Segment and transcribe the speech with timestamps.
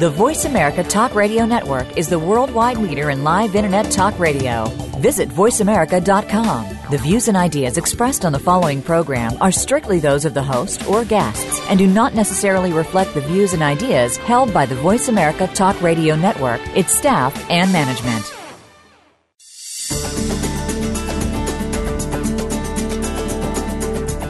[0.00, 4.64] The Voice America Talk Radio Network is the worldwide leader in live Internet talk radio.
[4.96, 6.78] Visit VoiceAmerica.com.
[6.90, 10.88] The views and ideas expressed on the following program are strictly those of the host
[10.88, 15.08] or guests and do not necessarily reflect the views and ideas held by the Voice
[15.08, 18.24] America Talk Radio Network, its staff, and management.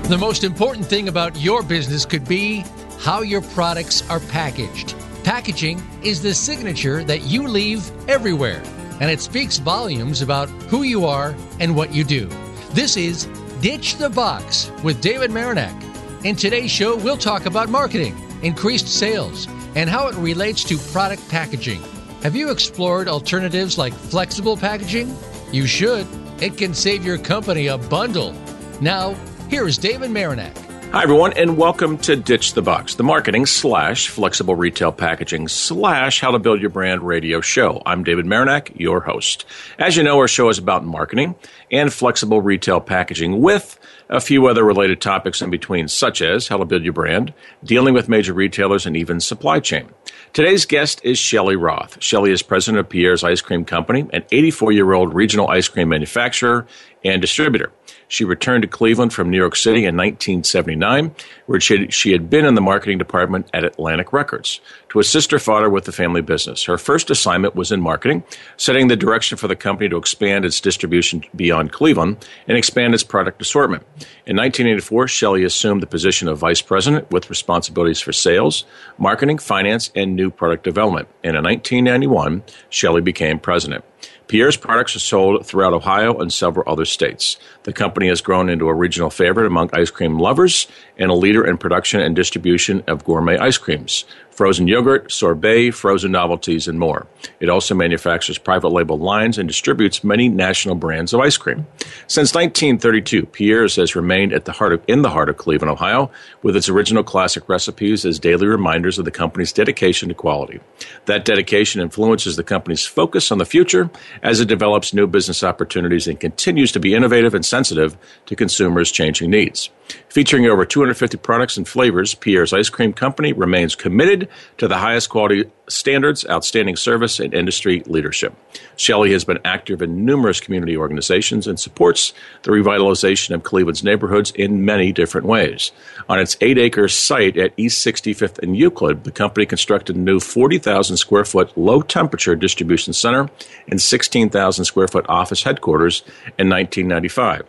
[0.09, 2.65] The most important thing about your business could be
[2.99, 4.97] how your products are packaged.
[5.31, 8.61] Packaging is the signature that you leave everywhere,
[8.99, 12.29] and it speaks volumes about who you are and what you do.
[12.73, 13.27] This is
[13.61, 16.25] Ditch the Box with David Marinak.
[16.25, 21.23] In today's show, we'll talk about marketing, increased sales, and how it relates to product
[21.29, 21.81] packaging.
[22.25, 25.17] Have you explored alternatives like flexible packaging?
[25.53, 26.09] You should.
[26.43, 28.35] It can save your company a bundle.
[28.81, 29.15] Now,
[29.49, 30.70] here is David Marinak.
[30.93, 36.19] Hi, everyone, and welcome to Ditch the Box, the marketing slash flexible retail packaging slash
[36.19, 37.81] how to build your brand radio show.
[37.87, 39.45] I'm David Marinak, your host.
[39.79, 41.37] As you know, our show is about marketing
[41.71, 46.57] and flexible retail packaging with a few other related topics in between, such as how
[46.57, 49.89] to build your brand, dealing with major retailers, and even supply chain.
[50.33, 52.03] Today's guest is Shelley Roth.
[52.03, 55.89] Shelley is president of Pierre's Ice Cream Company, an 84 year old regional ice cream
[55.89, 56.67] manufacturer
[57.05, 57.73] and distributor.
[58.11, 61.15] She returned to Cleveland from New York City in 1979,
[61.47, 65.71] where she had, been in the marketing department at Atlantic Records to assist her father
[65.71, 66.65] with the family business.
[66.65, 68.25] Her first assignment was in marketing,
[68.57, 73.05] setting the direction for the company to expand its distribution beyond Cleveland and expand its
[73.05, 73.85] product assortment.
[74.27, 78.65] In 1984, Shelley assumed the position of vice president with responsibilities for sales,
[78.99, 81.07] marketing, finance, and new product development.
[81.23, 83.85] And in 1991, Shelley became president.
[84.31, 87.37] Pierre's products are sold throughout Ohio and several other states.
[87.65, 91.45] The company has grown into a regional favorite among ice cream lovers and a leader
[91.45, 97.07] in production and distribution of gourmet ice creams frozen yogurt, sorbet, frozen novelties, and more.
[97.41, 101.67] It also manufactures private label lines and distributes many national brands of ice cream.
[102.07, 106.11] Since 1932, Pierre's has remained at the heart of, in the heart of Cleveland, Ohio,
[106.43, 110.61] with its original classic recipes as daily reminders of the company's dedication to quality.
[111.07, 113.91] That dedication influences the company's focus on the future
[114.23, 118.93] as it develops new business opportunities and continues to be innovative and sensitive to consumers'
[118.93, 119.71] changing needs.
[120.09, 124.20] Featuring over 250 products and flavors, Pierre's Ice Cream Company remains committed
[124.59, 128.35] to the highest quality standards, outstanding service, and industry leadership.
[128.77, 134.33] Shelley has been active in numerous community organizations and supports the revitalization of Cleveland's neighborhoods
[134.33, 135.73] in many different ways.
[136.09, 140.21] On its eight acre site at East 65th and Euclid, the company constructed a new
[140.21, 143.31] 40,000 square foot low temperature distribution center
[143.69, 146.03] and 16,000 square foot office headquarters
[146.39, 147.47] in 1995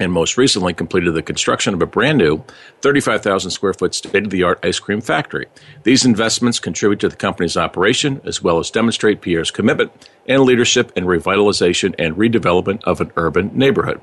[0.00, 2.42] and most recently completed the construction of a brand new
[2.82, 5.46] 35,000 square foot state of the art ice cream factory.
[5.84, 9.92] These investments contribute to the company's operation as well as demonstrate Pierre's commitment
[10.26, 14.00] and leadership in revitalization and redevelopment of an urban neighborhood.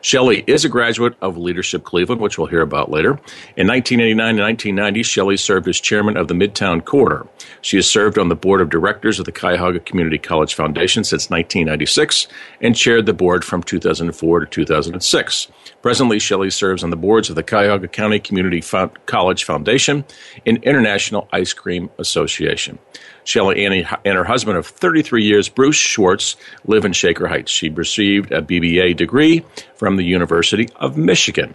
[0.00, 3.12] Shelley is a graduate of Leadership Cleveland, which we'll hear about later.
[3.56, 7.26] In 1989 and 1990, Shelley served as chairman of the Midtown Corridor.
[7.62, 11.30] She has served on the board of directors of the Cuyahoga Community College Foundation since
[11.30, 12.28] 1996
[12.60, 15.48] and chaired the board from 2004 to 2006.
[15.80, 20.04] Presently, Shelley serves on the boards of the Cuyahoga County Community Fo- College Foundation
[20.44, 22.78] and International Ice Cream Association.
[23.24, 26.36] Shelley Annie and her husband of 33 years, Bruce Schwartz,
[26.66, 27.50] live in Shaker Heights.
[27.50, 31.54] She received a BBA degree from the University of Michigan.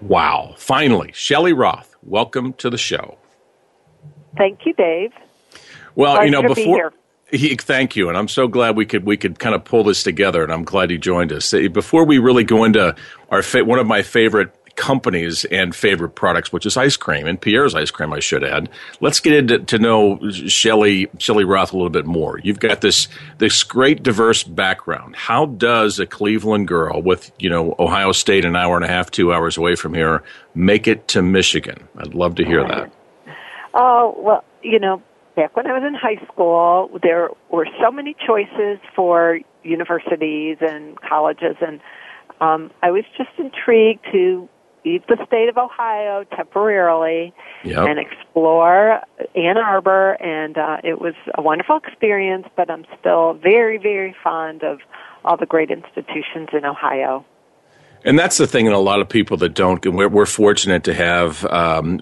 [0.00, 0.54] Wow.
[0.58, 3.16] Finally, Shelley Roth, welcome to the show.
[4.36, 5.12] Thank you, Dave.
[5.94, 6.92] Well, Pleasure you know, be before
[7.30, 7.38] here.
[7.38, 10.02] he, thank you, and I'm so glad we could we could kind of pull this
[10.02, 11.52] together, and I'm glad you joined us.
[11.52, 12.96] Before we really go into
[13.30, 17.40] our fa- one of my favorite companies and favorite products, which is ice cream, and
[17.40, 18.68] Pierre's ice cream, I should add.
[19.00, 22.38] Let's get into to know Shelley Shelley Roth a little bit more.
[22.38, 25.16] You've got this this great diverse background.
[25.16, 29.10] How does a Cleveland girl with you know Ohio State an hour and a half,
[29.10, 30.22] two hours away from here
[30.54, 31.88] make it to Michigan?
[31.96, 32.92] I'd love to hear that.
[33.74, 35.02] Oh, well, you know,
[35.34, 41.00] back when I was in high school, there were so many choices for universities and
[41.00, 41.80] colleges, and
[42.40, 44.48] um, I was just intrigued to
[44.84, 47.32] leave the state of Ohio temporarily
[47.64, 47.88] Yep.
[47.88, 49.00] and explore
[49.34, 54.62] Ann Arbor, and uh, it was a wonderful experience, but I'm still very, very fond
[54.62, 54.80] of
[55.24, 57.24] all the great institutions in Ohio.
[58.06, 59.82] And that's the thing, and a lot of people that don't.
[59.86, 61.98] We're, we're fortunate to have, um,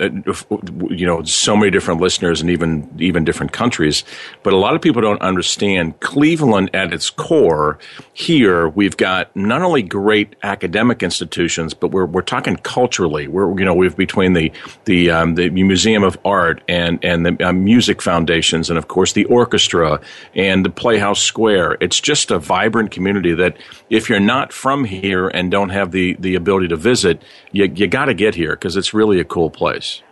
[0.90, 4.02] you know, so many different listeners and even even different countries.
[4.43, 7.78] But a lot of people don't understand Cleveland at its core.
[8.14, 13.28] Here, we've got not only great academic institutions, but we're we're talking culturally.
[13.28, 14.50] We're you know we've between the
[14.87, 19.12] the um, the Museum of Art and and the um, music foundations, and of course
[19.12, 20.00] the orchestra
[20.34, 21.78] and the Playhouse Square.
[21.81, 23.56] It's just a vibrant community that
[23.88, 27.22] if you're not from here and don't have the the ability to visit,
[27.52, 30.02] you you got to get here because it's really a cool place.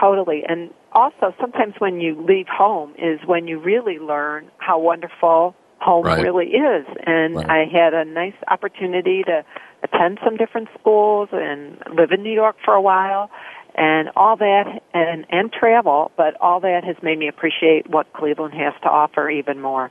[0.00, 5.54] Totally, and also sometimes when you leave home is when you really learn how wonderful
[5.78, 6.22] home Right.
[6.22, 6.86] really is.
[7.06, 7.50] And Right.
[7.50, 9.44] I had a nice opportunity to
[9.82, 13.30] attend some different schools and live in New York for a while.
[13.78, 18.54] And all that, and and travel, but all that has made me appreciate what Cleveland
[18.54, 19.90] has to offer even more.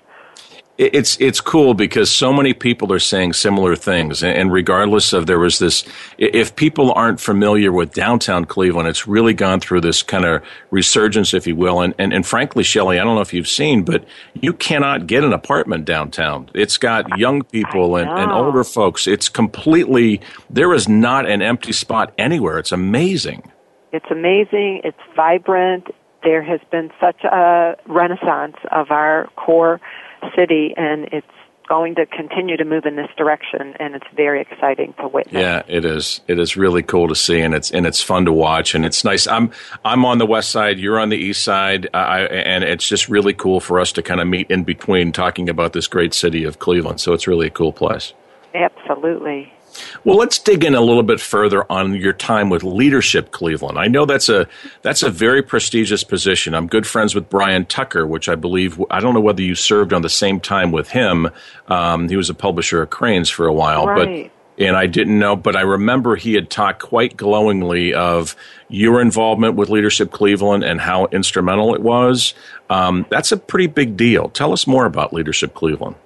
[0.77, 5.25] It- It's it's cool because so many people are saying similar things, and regardless of
[5.25, 5.86] there was this,
[6.18, 10.42] if people aren't familiar with downtown Cleveland, it's really gone through this kind of
[10.72, 11.80] resurgence, if you will.
[11.80, 15.24] And and, and frankly, Shelley, I don't know if you've seen, but you cannot get
[15.24, 16.50] an apartment downtown.
[16.54, 19.07] It's got young people and, and older folks.
[19.07, 20.19] It's completely
[20.50, 22.60] there is not an empty spot anywhere.
[22.60, 23.50] It's amazing.
[23.94, 24.81] It's amazing.
[24.83, 25.88] It's vibrant.
[26.21, 29.80] There has been such a renaissance of our core
[30.36, 31.28] city, and it's
[31.68, 35.42] going to continue to move in this direction, and it's very exciting to witness.
[35.42, 36.22] Yeah, it is.
[36.28, 39.04] It is really cool to see, and it's and it's fun to watch, and it's
[39.04, 39.28] nice.
[39.28, 39.52] I'm
[39.84, 40.80] I'm on the west side.
[40.80, 44.22] You're on the east side, I, and it's just really cool for us to kind
[44.22, 47.02] of meet in between, talking about this great city of Cleveland.
[47.02, 48.14] So it's really a cool place.
[48.54, 49.52] Absolutely.
[50.04, 53.77] Well, let's dig in a little bit further on your time with Leadership Cleveland.
[53.77, 54.48] I know that's a
[54.81, 56.54] that's a very prestigious position.
[56.54, 59.94] I'm good friends with Brian Tucker, which I believe I don't know whether you served
[59.94, 61.30] on the same time with him.
[61.68, 64.31] Um, he was a publisher of Crain's for a while, Right.
[64.31, 68.38] but and I didn't know, but I remember he had talked quite glowingly of
[68.69, 72.33] your involvement with Leadership Cleveland and how instrumental it was.
[72.69, 74.30] Um, that's a pretty big deal.
[74.30, 75.98] Tell us more about Leadership Cleveland.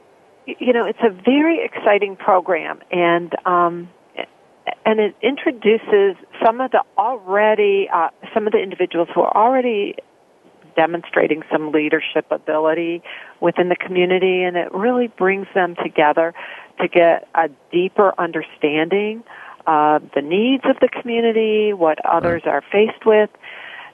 [0.59, 3.89] You know, it's a very exciting program, and um,
[4.85, 9.95] and it introduces some of the already uh, some of the individuals who are already
[10.75, 13.01] demonstrating some leadership ability
[13.41, 16.33] within the community, and it really brings them together
[16.79, 19.23] to get a deeper understanding
[19.67, 23.29] of the needs of the community, what others are faced with.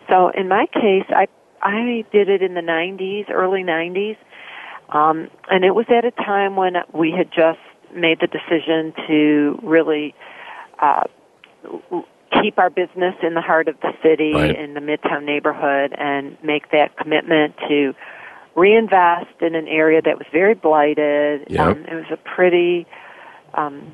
[0.09, 1.27] So, in my case, I
[1.61, 4.17] I did it in the 90s, early 90s.
[4.89, 7.59] Um, and it was at a time when we had just
[7.93, 10.13] made the decision to really
[10.79, 11.03] uh,
[12.41, 14.55] keep our business in the heart of the city, Right.
[14.55, 17.93] in the Midtown neighborhood, and make that commitment to
[18.55, 21.45] reinvest in an area that was very blighted.
[21.49, 21.59] Yep.
[21.59, 22.85] Um, it was a pretty,
[23.53, 23.91] um,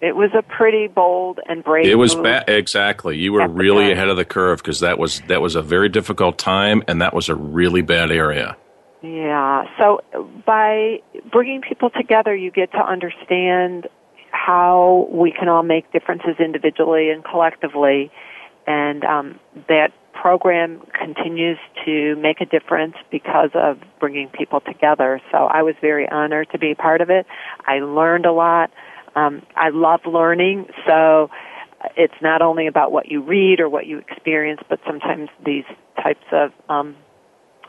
[0.00, 1.86] it was a pretty bold and brave.
[1.86, 2.24] It was move.
[2.24, 2.48] bad.
[2.48, 3.16] Exactly.
[3.16, 3.92] You were really time.
[3.92, 7.14] ahead of the curve because that was that was a very difficult time, and that
[7.14, 8.56] was a really bad area.
[9.02, 9.64] Yeah.
[9.78, 10.00] So
[10.44, 11.00] by
[11.30, 13.88] bringing people together, you get to understand
[14.30, 18.10] how we can all make differences individually and collectively,
[18.66, 25.20] and um, that program continues to make a difference because of bringing people together.
[25.30, 27.24] So I was very honored to be part of it.
[27.66, 28.70] I learned a lot.
[29.14, 31.30] Um, I love learning, so
[31.96, 35.64] it's not only about what you read or what you experience, but sometimes these
[36.02, 36.96] types of um,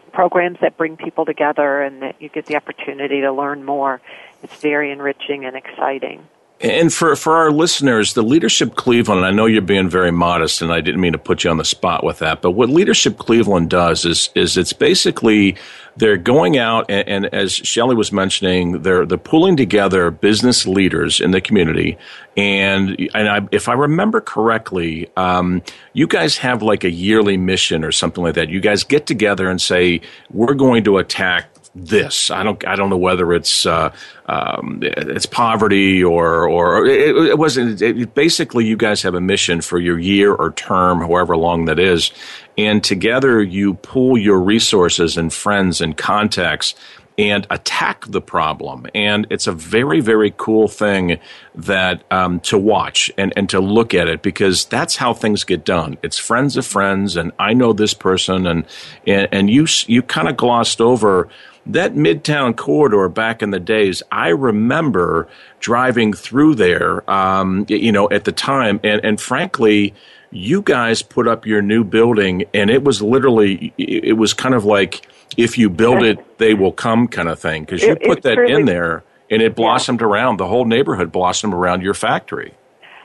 [0.09, 4.01] programs that bring people together and that you get the opportunity to learn more.
[4.43, 6.27] It's very enriching and exciting.
[6.61, 10.73] And for for our listeners, the Leadership Cleveland, I know you're being very modest, and
[10.73, 12.41] I didn't mean to put you on the spot with that.
[12.41, 15.55] But what Leadership Cleveland does is is it's basically
[15.95, 21.21] they're going out and, and as Shelley was mentioning, they're they're pulling together business leaders
[21.21, 21.97] in the community.
[22.35, 25.61] And and I, if I remember correctly, um,
[25.93, 28.49] you guys have like a yearly mission or something like that.
[28.49, 32.31] You guys get together and say we're going to attack this.
[32.31, 32.65] I don't.
[32.67, 33.93] I don't know whether it's uh,
[34.25, 37.81] um, it's poverty or or it, it wasn't.
[37.81, 41.79] It, basically, you guys have a mission for your year or term, however long that
[41.79, 42.11] is,
[42.57, 46.73] and together you pool your resources and friends and contacts
[47.19, 48.87] and attack the problem.
[48.95, 51.19] And it's a very, very cool thing
[51.53, 55.65] that um, to watch and, and to look at it because that's how things get
[55.65, 55.97] done.
[56.01, 58.65] It's friends of friends, and I know this person, and
[59.05, 61.27] and, and you you kind of glossed over
[61.69, 64.03] that Midtown corridor back in the days.
[64.11, 65.27] I remember
[65.59, 69.93] driving through there, um, you know, at the time, and and frankly.
[70.31, 74.63] You guys put up your new building, and it was literally, it was kind of
[74.63, 75.07] like
[75.37, 77.63] if you build it, they will come kind of thing.
[77.63, 80.37] Because you It- put that truly- in there, and it blossomed around.
[80.37, 82.53] The whole neighborhood blossomed around your factory.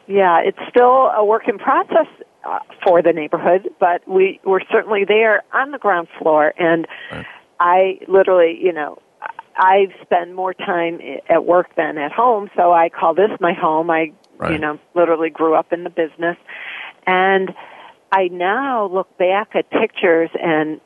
[0.06, 2.08] yeah, it's still a work in process
[2.44, 7.24] uh, for the neighborhood, but we we're certainly there on the ground floor, and right.
[7.60, 8.98] I literally, you know,
[9.56, 13.90] I spend more time at work than at home, so I call this my home.
[13.90, 14.52] I, right.
[14.52, 16.36] you know, literally grew up in the business,
[17.06, 17.54] and
[18.10, 20.80] I now look back at pictures and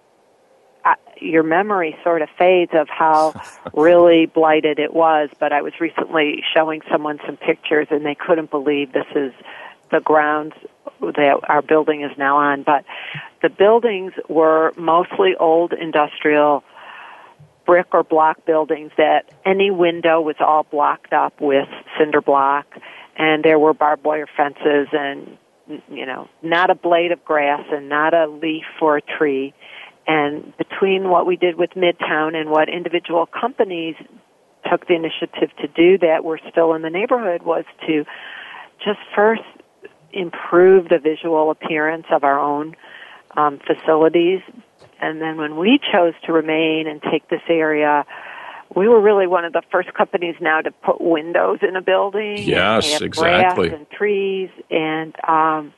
[0.84, 3.40] uh, your memory sort of fades of how
[3.75, 5.30] really blighted it was.
[5.38, 9.32] But I was recently showing someone some pictures, and they couldn't believe this is
[9.90, 10.54] the grounds
[11.00, 12.62] that our building is now on.
[12.62, 12.85] But
[13.43, 16.64] the buildings were mostly old industrial
[17.67, 22.67] brick or block buildings that any window was all blocked up with cinder block
[23.19, 25.37] and there were barbed wire fences and
[25.90, 29.52] you know not a blade of grass and not a leaf or a tree
[30.07, 33.97] and between what we did with midtown and what individual companies
[34.71, 38.07] took the initiative to do that were still in the neighborhood was to
[38.83, 39.43] just first
[40.18, 42.75] improve the visual appearance of our own
[43.37, 44.40] um, facilities
[45.00, 48.04] and then when we chose to remain and take this area,
[48.75, 52.38] we were really one of the first companies now to put windows in a building.
[52.38, 53.68] Yes, and exactly.
[53.68, 55.72] Grass and trees, and um,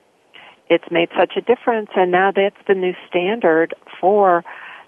[0.69, 1.91] it's made such a difference.
[1.95, 4.45] And now that's the new standard for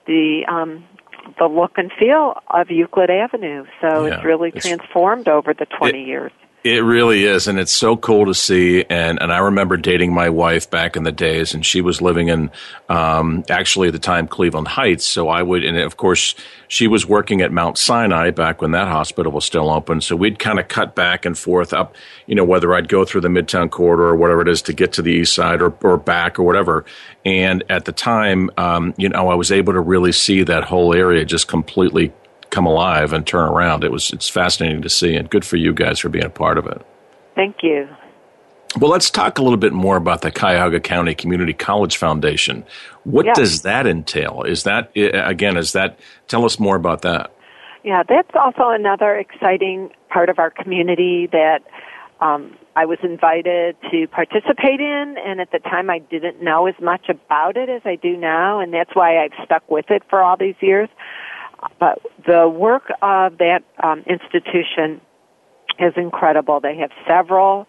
[0.06, 0.84] the um,
[1.38, 3.66] the look and feel of Euclid Avenue.
[3.80, 6.32] So yeah, it's really it's, transformed over the twenty it, years.
[6.64, 8.84] It really is, and it's so cool to see.
[8.88, 12.28] And and I remember dating my wife back in the days, and she was living
[12.28, 12.52] in
[12.88, 15.04] um, actually at the time Cleveland Heights.
[15.04, 16.36] So I would, and of course,
[16.68, 20.00] she was working at Mount Sinai back when that hospital was still open.
[20.00, 23.22] So we'd kind of cut back and forth up, you know, whether I'd go through
[23.22, 25.98] the Midtown corridor or whatever it is to get to the East Side or or
[25.98, 26.84] back or whatever.
[27.24, 30.94] And at the time, um, you know, I was able to really see that whole
[30.94, 32.12] area just completely
[32.52, 33.82] come alive and turn around.
[33.82, 36.58] It was it's fascinating to see, and good for you guys for being a part
[36.58, 36.86] of it.
[37.34, 37.88] Thank you.
[38.78, 42.64] Well, let's talk a little bit more about the Cuyahoga County Community College Foundation.
[43.04, 43.36] What yes.
[43.36, 44.44] does that entail?
[44.44, 45.56] Is that again?
[45.56, 47.32] Is that tell us more about that?
[47.82, 51.64] Yeah, that's also another exciting part of our community that
[52.20, 56.76] um, I was invited to participate in, and at the time I didn't know as
[56.80, 60.22] much about it as I do now, and that's why I've stuck with it for
[60.22, 60.88] all these years.
[61.78, 65.00] But the work of that um, institution
[65.78, 66.60] is incredible.
[66.60, 67.66] They have several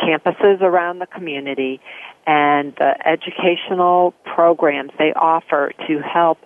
[0.00, 1.80] campuses around the community
[2.26, 6.38] and the educational programs they offer to help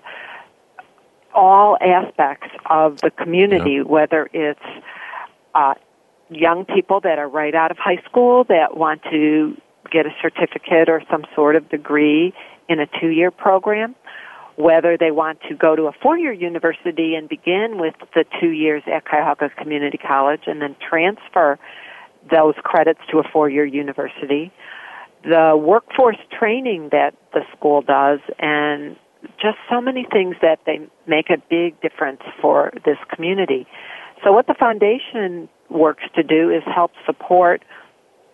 [1.35, 4.61] all aspects of the community, whether it's
[5.55, 5.75] uh,
[6.29, 9.57] young people that are right out of high school that want to
[9.91, 12.33] get a certificate or some sort of degree
[12.69, 13.95] in a two year program,
[14.61, 18.83] whether they want to go to a four-year university and begin with the two years
[18.87, 21.59] at Cuyahoga Community College and then transfer
[22.31, 24.53] those credits to a four-year university,
[25.23, 28.97] the workforce training that the school does, and
[29.41, 33.67] just so many things that they make a big difference for this community.
[34.25, 37.63] So what the foundation works to do is help support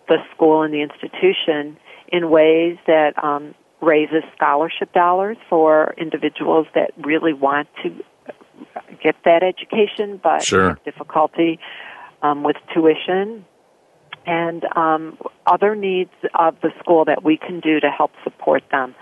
[0.07, 1.77] the school and the institution
[2.09, 8.03] in ways that um, raises scholarship dollars for individuals that really want to
[9.03, 10.69] get that education but sure.
[10.69, 11.59] have difficulty
[12.21, 13.45] um, with tuition
[14.25, 18.93] and um, other needs of the school that we can do to help support them.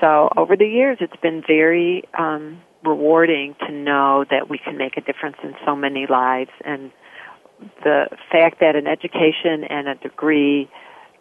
[0.00, 4.96] So over the years, it's been very um, rewarding to know that we can make
[4.96, 6.90] a difference in so many lives, and
[7.84, 10.68] the fact that an education and a degree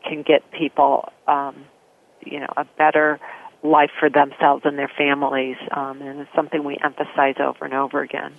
[0.04, 1.66] can get people um,
[2.26, 3.20] you know a better
[3.64, 8.02] life for themselves and their families, um, and it's something we emphasize over and over
[8.02, 8.34] again.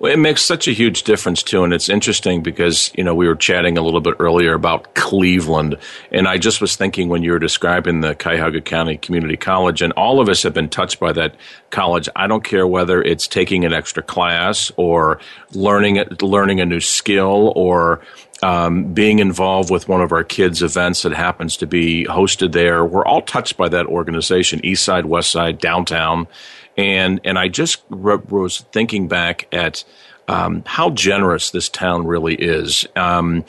[0.00, 3.28] Well, it makes such a huge difference too, and it's interesting because you know we
[3.28, 5.78] were chatting a little bit earlier about Cleveland,
[6.10, 9.92] and I just was thinking when you were describing the Cuyahoga County Community College, and
[9.92, 11.36] all of us have been touched by that
[11.70, 12.08] college.
[12.16, 15.20] I don't care whether it's taking an extra class or
[15.52, 18.00] learning learning a new skill or
[18.44, 22.84] um, being involved with one of our kids' events that happens to be hosted there.
[22.84, 26.28] We're all touched by that organization, East Side, West Side, downtown,
[26.76, 29.82] and and I just re- was thinking back at.
[30.26, 32.86] Um, how generous this town really is.
[32.96, 33.44] Um,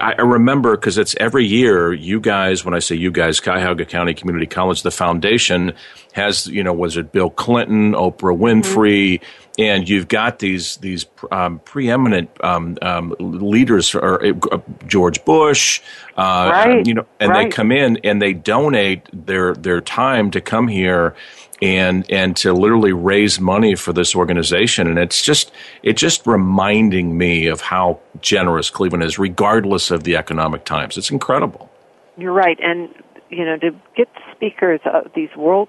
[0.00, 1.92] I remember because it's every year.
[1.92, 5.74] You guys, when I say you guys, Cuyahoga County Community College, the foundation
[6.12, 11.06] has, you know, was it Bill Clinton, Oprah Winfrey, mm-hmm and you've got these these
[11.30, 15.80] um, preeminent um, um, leaders, or uh, George Bush,
[16.16, 16.86] uh, right.
[16.86, 17.44] you know, and right.
[17.44, 21.14] they come in and they donate their their time to come here
[21.62, 24.86] and and to literally raise money for this organization.
[24.86, 25.52] And it's just
[25.82, 30.96] it's just reminding me of how generous Cleveland is, regardless of the economic times.
[30.96, 31.70] It's incredible.
[32.16, 32.88] You're right, and
[33.30, 35.68] you know to get speakers, uh, these world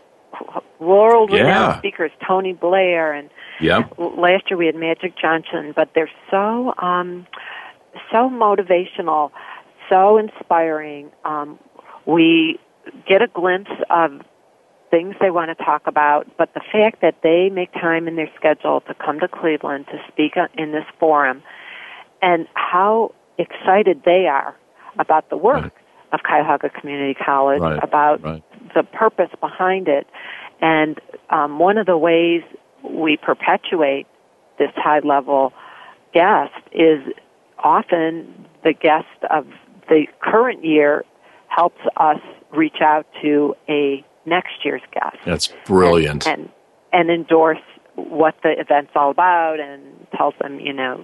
[0.79, 1.77] world renowned Yeah.
[1.77, 3.29] speakers, Tony Blair, and
[3.61, 3.87] Yeah.
[3.97, 7.27] last year we had Magic Johnson, but they're so um,
[8.11, 9.31] so motivational,
[9.89, 11.11] so inspiring.
[11.25, 11.59] Um,
[12.05, 12.59] we
[13.07, 14.21] get a glimpse of
[14.89, 18.29] things they want to talk about, but the fact that they make time in their
[18.35, 21.41] schedule to come to Cleveland to speak in this forum,
[22.21, 24.55] and how excited they are
[24.99, 25.71] about the work Right.
[26.11, 28.43] of Cuyahoga Community College, Right, about right.
[28.75, 30.07] the purpose behind it.
[30.59, 30.99] And
[31.29, 32.43] um, one of the ways
[32.83, 34.07] we perpetuate
[34.57, 35.53] this high level
[36.13, 36.99] guest is
[37.59, 39.47] often the guest of
[39.89, 41.03] the current year
[41.47, 42.19] helps us
[42.51, 45.17] reach out to a next year's guest.
[45.25, 46.27] That's brilliant.
[46.27, 46.49] and
[46.93, 47.59] and endorse
[47.95, 49.81] what the event's all about and
[50.15, 51.03] tells them you know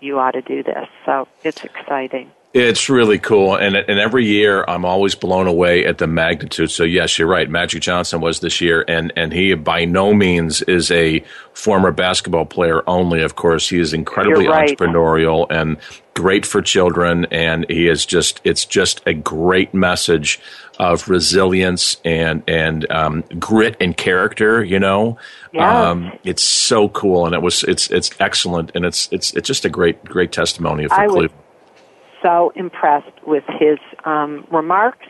[0.00, 0.88] you ought to do this.
[1.04, 5.98] So it's exciting It's really cool, and and every year I'm always blown away at
[5.98, 6.70] the magnitude.
[6.70, 7.50] So yes, you're right.
[7.50, 11.22] Magic Johnson was this year, and and he by no means is a
[11.52, 13.22] former basketball player only.
[13.22, 14.70] Of course, he is incredibly right.
[14.70, 15.76] entrepreneurial and
[16.14, 20.40] great for children, and he is just it's just a great message
[20.78, 24.64] of resilience and and um, grit and character.
[24.64, 25.18] You know,
[25.58, 29.66] um, it's so cool, and it was it's it's excellent, and it's it's it's just
[29.66, 31.42] a great great testimony for I Cleveland.
[32.26, 35.06] So impressed with his um, remarks.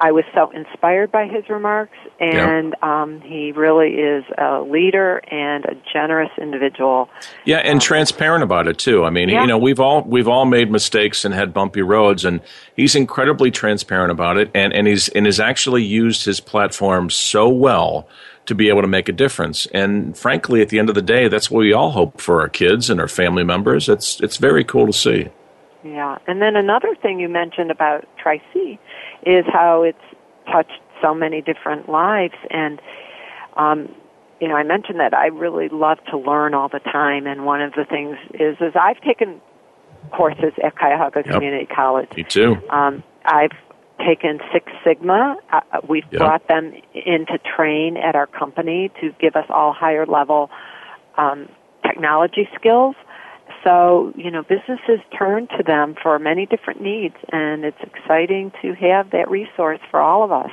[0.00, 5.64] I was so inspired by his remarks, and um, he really is a leader and
[5.64, 7.08] a generous individual.
[7.44, 9.04] Yeah, and transparent about it too.
[9.04, 9.40] I mean, Yeah.
[9.40, 12.40] you know, we've all we've all made mistakes and had bumpy roads, and
[12.76, 17.48] he's incredibly transparent about it, and and he's and has actually used his platform so
[17.48, 18.06] well
[18.46, 19.66] to be able to make a difference.
[19.74, 22.48] And frankly, at the end of the day, that's what we all hope for our
[22.48, 23.88] kids and our family members.
[23.88, 25.28] It's it's very cool to see.
[25.84, 28.78] Yeah, and then another thing you mentioned about Tri C
[29.24, 29.98] is how it's
[30.50, 32.80] touched so many different lives, and
[33.56, 33.88] um,
[34.40, 37.60] you know, I mentioned that I really love to learn all the time, and one
[37.60, 39.40] of the things is is I've taken
[40.12, 41.34] courses at Cuyahoga Yep.
[41.34, 42.08] Community College.
[42.16, 42.56] Me too.
[42.70, 43.52] Um, I've
[44.04, 45.36] taken Six Sigma.
[45.52, 46.18] Uh, we've Yeah.
[46.18, 50.50] brought them in to train at our company to give us all higher level
[51.16, 51.48] um,
[51.84, 52.94] technology skills.
[53.64, 58.74] So, you know, businesses turn to them for many different needs, and it's exciting to
[58.74, 60.50] have that resource for all of us.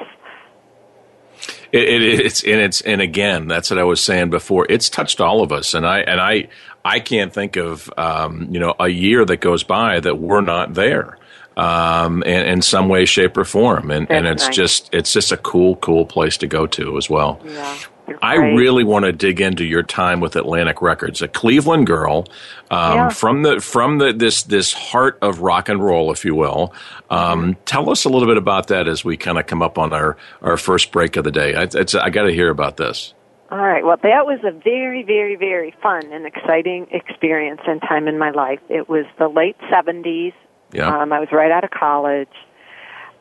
[1.71, 4.65] It, it, it's and it's and again, that's what I was saying before.
[4.69, 6.47] It's touched all of us, and I and I
[6.83, 10.73] I can't think of um, you know a year that goes by that we're not
[10.73, 11.17] there
[11.57, 14.55] um, in, in some way, shape, or form, and and it's nice.
[14.55, 17.41] just it's just a cool cool place to go to as well.
[17.43, 17.77] Yeah,
[18.21, 22.25] I really want to dig into your time with Atlantic Records, a Cleveland girl
[22.71, 23.09] um, Yeah.
[23.09, 26.73] from the from the this this heart of rock and roll, if you will.
[27.09, 29.93] Um, Tell us a little bit about that as we kind of come up on
[29.93, 31.55] our our first break of the day.
[31.55, 33.13] I, it's, I got to hear about this.
[33.51, 33.85] All right.
[33.85, 38.31] Well, that was a very, very, very fun and exciting experience and time in my
[38.31, 38.59] life.
[38.69, 40.33] It was the late 70s.
[40.73, 42.27] Yeah, Um, I was right out of college.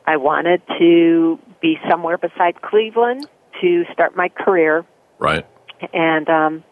[0.07, 3.27] I wanted to be somewhere beside Cleveland
[3.61, 4.85] to start my career.
[5.19, 5.47] right.
[5.93, 6.65] And um,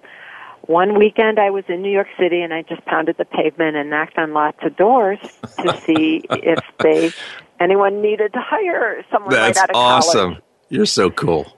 [0.63, 3.91] one weekend I was in New York City and I just pounded the pavement and
[3.91, 5.19] knocked on lots of doors
[5.63, 7.13] to see if they
[7.61, 10.31] anyone needed to hire someone That's right out of awesome.
[10.31, 10.45] college.
[10.69, 11.53] You're so cool.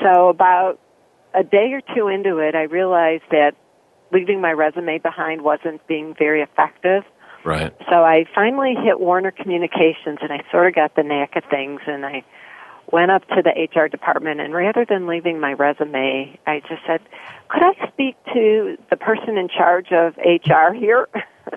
[0.00, 0.78] So about
[1.34, 3.52] a day or two into it, I realized that
[4.12, 7.02] leaving my resume behind wasn't being very effective.
[7.44, 7.74] Right.
[7.90, 11.80] So I finally hit Warner Communications and I sort of got the knack of things
[11.86, 12.24] and I
[12.92, 17.00] went up to the HR department and rather than leaving my resume, I just said,
[17.48, 21.08] could I speak to the person in charge of HR here?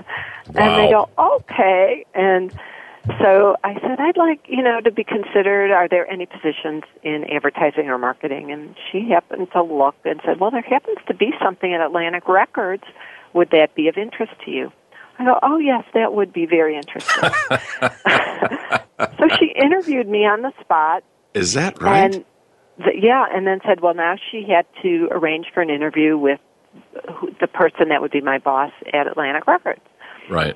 [0.55, 2.05] and they go, okay.
[2.13, 2.51] And
[3.19, 5.71] so I said, I'd like, you know, to be considered.
[5.71, 8.51] Are there any positions in advertising or marketing?
[8.51, 12.27] And she happened to look and said, well, there happens to be something at Atlantic
[12.27, 12.83] Records.
[13.33, 14.71] Would that be of interest to you?
[15.17, 17.29] I go, oh yes, that would be very interesting.
[19.17, 22.13] so she interviewed me on the spot, Is that right?
[22.13, 22.25] and
[22.77, 26.39] the, yeah, and then said, well, now she had to arrange for an interview with
[27.41, 29.81] the person that would be my boss at Atlantic Records.
[30.29, 30.55] right.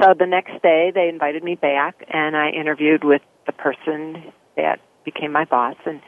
[0.00, 4.80] So the next day, they invited me back, and I interviewed with the person that
[5.04, 6.00] became my boss, and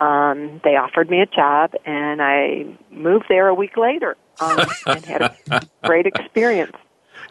[0.00, 5.04] um, they offered me a job, and I moved there a week later um, and
[5.04, 6.76] had a great experience.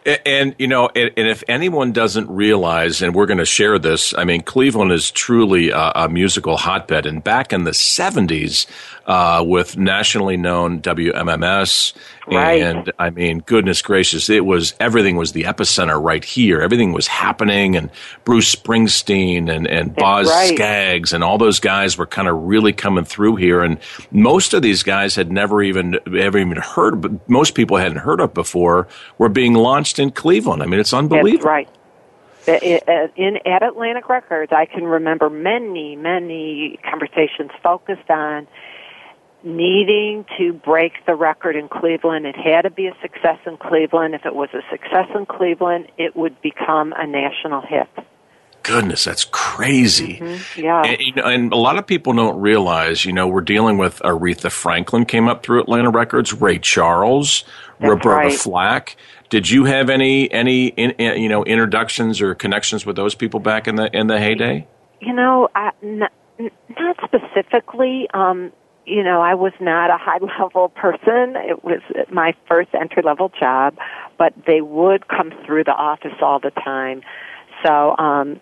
[0.04, 4.12] And, you know, and, and, if anyone doesn't realize, and we're going to share this,
[4.14, 7.06] I mean, Cleveland is truly a, a musical hotbed.
[7.06, 8.66] And back in the 70s,
[9.06, 11.92] uh, with nationally known WMMS.
[12.26, 12.62] Right.
[12.62, 16.60] And I mean, goodness gracious, it was everything was the epicenter right here.
[16.60, 17.90] Everything was happening, and
[18.24, 20.54] Bruce Springsteen and and Boz right.
[20.54, 23.62] Scaggs and all those guys were kind of really coming through here.
[23.62, 23.78] And
[24.12, 28.20] most of these guys had never even ever even heard, but most people hadn't heard
[28.20, 28.86] of before.
[29.18, 30.62] Were being launched in Cleveland.
[30.62, 31.44] I mean, it's unbelievable.
[31.44, 31.68] That's right.
[33.16, 38.48] In at Atlantic Records, I can remember many, many conversations focused on
[39.44, 42.26] needing to break the record in Cleveland.
[42.26, 44.14] It had to be a success in Cleveland.
[44.14, 47.88] If it was a success in Cleveland, it would become a national hit.
[48.62, 50.18] Goodness, that's crazy.
[50.18, 50.60] Mm-hmm.
[50.60, 50.82] Yeah.
[50.82, 53.98] And, you know, and, a lot of people don't realize, you know, we're dealing with
[54.04, 57.44] Aretha Franklin came up through Atlantic Records, Ray Charles,
[57.80, 58.32] that's Roberta right.
[58.32, 58.96] Flack.
[59.30, 63.66] Did you have any any in, you know introductions or connections with those people back
[63.66, 64.66] in the in the heyday?
[65.00, 68.08] You know, I, not specifically.
[68.12, 68.52] Um,
[68.84, 71.36] you know, I was not a high level person.
[71.36, 73.76] It was my first entry level job,
[74.18, 77.02] but they would come through the office all the time.
[77.64, 78.40] So, um,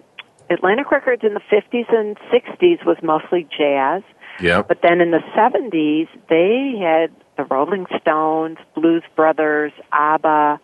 [0.48, 4.03] Atlantic Records in the 50s and 60s was mostly jazz.
[4.40, 4.62] Yeah.
[4.62, 10.61] But then in the 70s, they had the Rolling Stones, Blues Brothers, ABBA,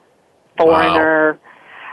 [0.58, 1.32] Foreigner.
[1.34, 1.38] Wow.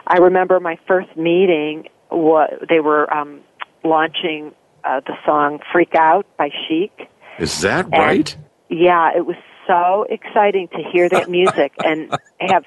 [0.07, 1.87] I remember my first meeting.
[2.09, 3.41] What they were um,
[3.83, 8.37] launching uh, the song "Freak Out" by Chic is that and, right?
[8.69, 9.35] Yeah, it was
[9.67, 12.63] so exciting to hear that music and have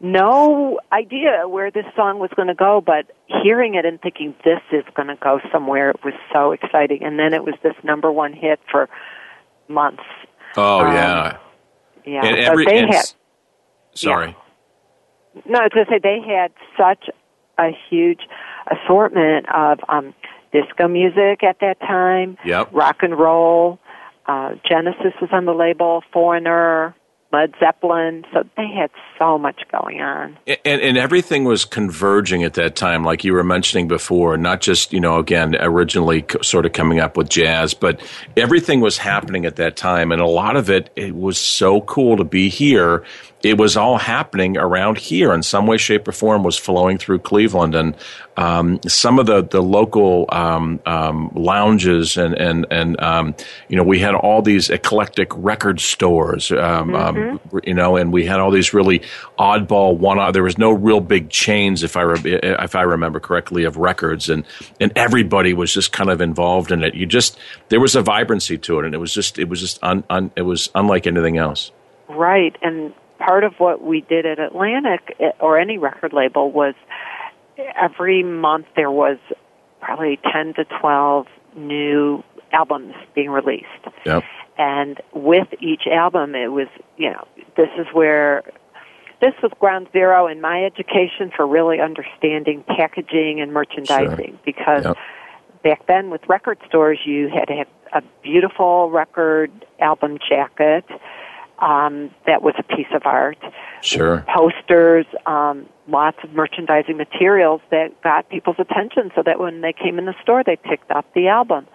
[0.00, 4.60] no idea where this song was going to go, but hearing it and thinking this
[4.72, 7.02] is going to go somewhere, it was so exciting.
[7.02, 8.88] And then it was this number one hit for
[9.68, 10.02] months.
[10.56, 11.38] Oh um, yeah,
[12.04, 12.24] yeah.
[12.24, 13.04] And every, but they and, had.
[13.94, 14.36] Sorry.
[15.34, 15.42] Yeah.
[15.46, 17.10] No, I was going to say they had such
[17.58, 18.20] a huge
[18.70, 20.14] assortment of um,
[20.52, 22.38] disco music at that time.
[22.44, 22.70] Yep.
[22.72, 23.78] Rock and roll.
[24.28, 26.02] Uh, Genesis was on the label.
[26.12, 26.94] Foreigner.
[27.32, 28.24] Led Zeppelin.
[28.32, 30.38] So they had so much going on.
[30.46, 34.92] And, and everything was converging at that time, like you were mentioning before, not just,
[34.92, 38.00] you know, again, originally sort of coming up with jazz, but
[38.36, 40.12] everything was happening at that time.
[40.12, 43.04] And a lot of it, it was so cool to be here
[43.46, 47.20] it was all happening around here in some way, shape, or form was flowing through
[47.20, 47.74] Cleveland.
[47.74, 47.94] And
[48.36, 53.34] um, some of the, the local um, um, lounges and, and, and um,
[53.68, 57.58] you know, we had all these eclectic record stores, um, um, mm-hmm.
[57.64, 59.00] you know, and we had all these really
[59.38, 63.64] oddball one, there was no real big chains, if I, re- if I remember correctly,
[63.64, 64.28] of records.
[64.28, 64.44] And,
[64.80, 66.94] and everybody was just kind of involved in it.
[66.94, 68.84] You just, there was a vibrancy to it.
[68.84, 71.70] And it was just, it was just, un, un, it was unlike anything else.
[72.08, 72.56] Right.
[72.62, 76.74] And part of what we did at Atlantic eh, or any record label was
[77.76, 79.18] every month there was
[79.80, 81.26] probably 10 to 12
[81.56, 83.66] new albums being released.
[84.04, 84.24] Yep.
[84.58, 87.26] And with each album it was, you know,
[87.56, 88.42] this is where
[89.20, 94.40] this was ground zero in my education for really understanding packaging and merchandising sure.
[94.44, 94.96] because yep.
[95.62, 99.50] back then with record stores you had to have a beautiful record
[99.80, 100.84] album jacket
[101.58, 103.38] um, that was a piece of art.
[103.82, 104.24] Sure.
[104.34, 109.98] Posters, um, lots of merchandising materials that got people's attention so that when they came
[109.98, 111.66] in the store, they picked up the album.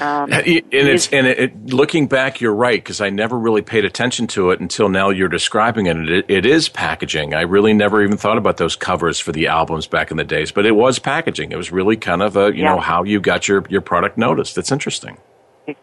[0.00, 4.26] Um, and it's and it, looking back, you're right because I never really paid attention
[4.28, 5.10] to it until now.
[5.10, 5.96] You're describing it.
[6.10, 6.24] it.
[6.28, 7.32] It is packaging.
[7.34, 10.50] I really never even thought about those covers for the albums back in the days,
[10.50, 11.52] but it was packaging.
[11.52, 12.74] It was really kind of a you yeah.
[12.74, 14.58] know how you got your your product noticed.
[14.58, 15.18] It's interesting.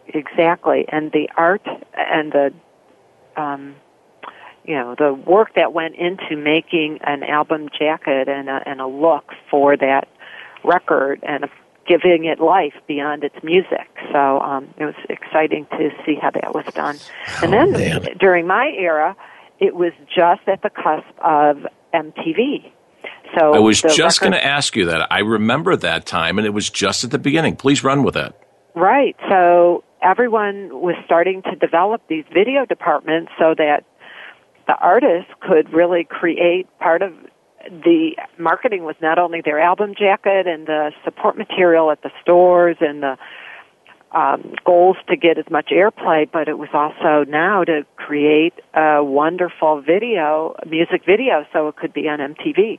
[0.08, 2.52] Exactly, and the art and the
[3.36, 3.76] um,
[4.64, 8.86] you know the work that went into making an album jacket and a, and a
[8.86, 10.08] look for that
[10.64, 11.46] record and
[11.86, 13.88] giving it life beyond its music.
[14.12, 16.96] So um, it was exciting to see how that was done.
[17.42, 18.16] and then man.
[18.18, 19.16] during my era,
[19.58, 22.70] it was just at the cusp of MTV.
[23.38, 25.10] So I was just going to ask you that.
[25.10, 27.56] I remember that time, and it was just at the beginning.
[27.56, 28.34] Please run with it.
[28.74, 29.16] Right.
[29.28, 33.84] So everyone was starting to develop these video departments so that
[34.66, 37.12] the artists could really create part of
[37.70, 42.76] the marketing was not only their album jacket and the support material at the stores
[42.80, 43.16] and the
[44.12, 49.02] um, goals to get as much airplay, but it was also now to create a
[49.02, 52.78] wonderful video, music video, so it could be on MTV.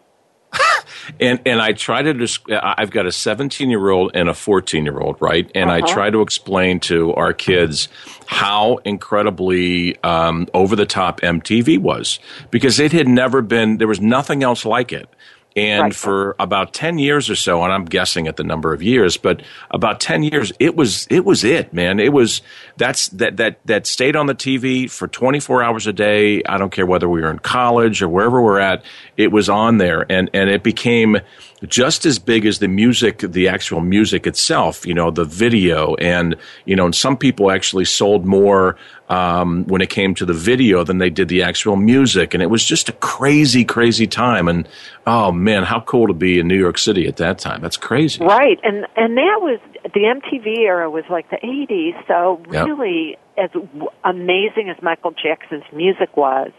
[1.20, 4.84] And and I try to just I've got a 17 year old and a 14
[4.84, 5.50] year old, right?
[5.56, 5.86] And uh-huh.
[5.86, 7.90] I try to explain to our kids
[8.26, 12.20] how incredibly um, over the top MTV was
[12.52, 15.10] because it had never been there was nothing else like it.
[15.56, 15.96] And right.
[15.96, 19.42] for about 10 years or so, and I'm guessing at the number of years, but
[19.70, 22.00] about 10 years, it was, it was it, man.
[22.00, 22.42] It was,
[22.78, 26.42] that's, that, that, that stayed on the TV for 24 hours a day.
[26.44, 28.84] I don't care whether we were in college or wherever we're at.
[29.16, 31.20] It was on there and, and it became,
[31.68, 35.96] just as big as the music, the actual music itself, you know, the video.
[35.96, 38.76] And, you know, and some people actually sold more
[39.10, 42.34] um, when it came to the video than they did the actual music.
[42.34, 44.48] And it was just a crazy, crazy time.
[44.48, 44.68] And
[45.08, 47.62] oh man, how cool to be in New York City at that time.
[47.62, 48.24] That's crazy.
[48.24, 48.60] Right.
[48.64, 52.08] And, and that was, the MTV era was like the 80s.
[52.08, 53.56] So really, yep.
[53.56, 53.62] as
[54.04, 56.52] amazing as Michael Jackson's music was,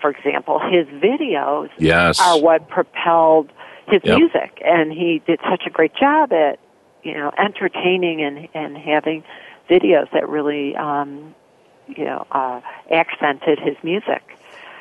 [0.00, 2.20] for example, his videos yes.
[2.20, 3.50] are what propelled
[3.92, 4.18] his yep.
[4.18, 6.58] music, and he did such a great job at
[7.02, 9.22] you know entertaining and and having
[9.68, 11.34] videos that really um,
[11.86, 14.22] you know uh, accented his music.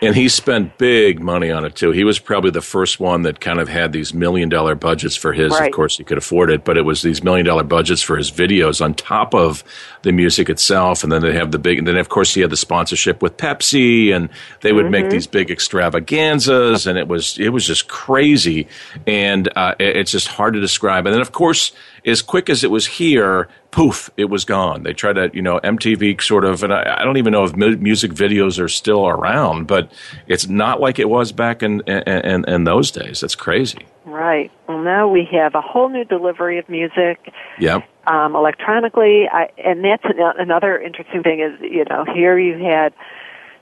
[0.04, 1.92] And he spent big money on it too.
[1.92, 5.32] He was probably the first one that kind of had these million dollar budgets for
[5.32, 5.52] his.
[5.52, 5.68] Right.
[5.68, 8.32] Of course, he could afford it, but it was these million dollar budgets for his
[8.32, 9.64] videos on top of
[10.04, 11.04] the music itself.
[11.04, 13.38] And then they have the big, and then of course he had the sponsorship with
[13.38, 14.30] Pepsi, and
[14.62, 14.92] they would mm-hmm.
[14.92, 18.68] make these big extravaganzas, and it was it was just crazy,
[19.08, 21.06] and uh, it's just hard to describe.
[21.06, 21.72] And then of course,
[22.06, 24.84] as quick as it was here, poof, it was gone.
[24.84, 27.56] They tried to, you know, MTV sort of, and I, I don't even know if
[27.56, 29.92] music videos are still around, but
[30.28, 33.22] it's not like it was back in, in, in those days.
[33.22, 33.86] That's crazy.
[34.06, 34.52] Right.
[34.68, 37.34] Well, now we have a whole new delivery of music.
[37.60, 37.88] Yep.
[38.08, 40.04] Um, electronically, I, and that's
[40.40, 42.94] another interesting thing is, you know, here you had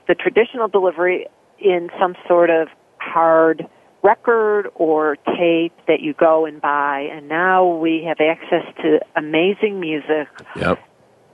[0.08, 1.26] the traditional delivery
[1.58, 3.68] in some sort of hard
[4.02, 9.78] record or tape that you go and buy, and now we have access to amazing
[9.78, 10.82] music yep.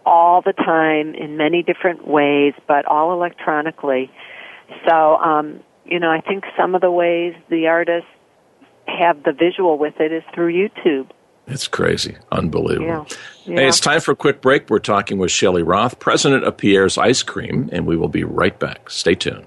[0.05, 4.11] all the time in many different ways, but all electronically.
[4.89, 8.11] So, um, you know, I think some of the ways the artists
[8.87, 11.09] have the visual with it is through YouTube.
[11.47, 12.17] It's crazy.
[12.33, 12.87] Unbelievable.
[12.87, 13.05] Yeah.
[13.45, 13.57] Yeah.
[13.61, 14.69] Hey, it's time for a quick break.
[14.69, 18.59] We're talking with Shelley Roth, president of Pierre's Ice Cream, and we will be right
[18.59, 18.91] back.
[18.91, 19.47] Stay tuned.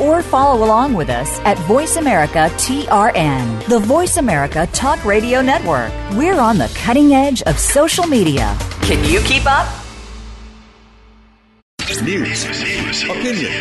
[0.00, 5.64] or follow along with us at Voice America TRN, the Voice America Talk Radio Network.
[5.64, 5.92] Network.
[6.16, 8.56] We're on the cutting edge of social media.
[8.82, 9.66] Can you keep up?
[12.02, 12.44] News,
[13.04, 13.52] opinion,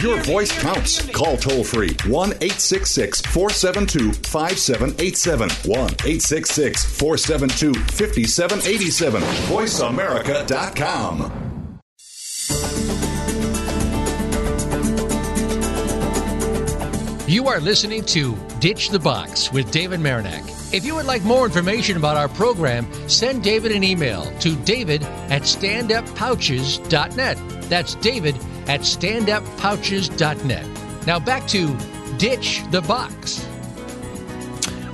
[0.00, 1.04] Your voice counts.
[1.10, 5.50] Call toll free 1 866 472 5787.
[5.50, 9.22] 1 866 472 5787.
[9.22, 11.53] VoiceAmerica.com.
[17.34, 20.72] You are listening to Ditch the Box with David Marinak.
[20.72, 25.02] If you would like more information about our program, send David an email to david
[25.02, 27.38] at standuppouches.net.
[27.68, 28.36] That's david
[28.68, 31.06] at standuppouches.net.
[31.08, 31.76] Now back to
[32.18, 33.44] Ditch the Box.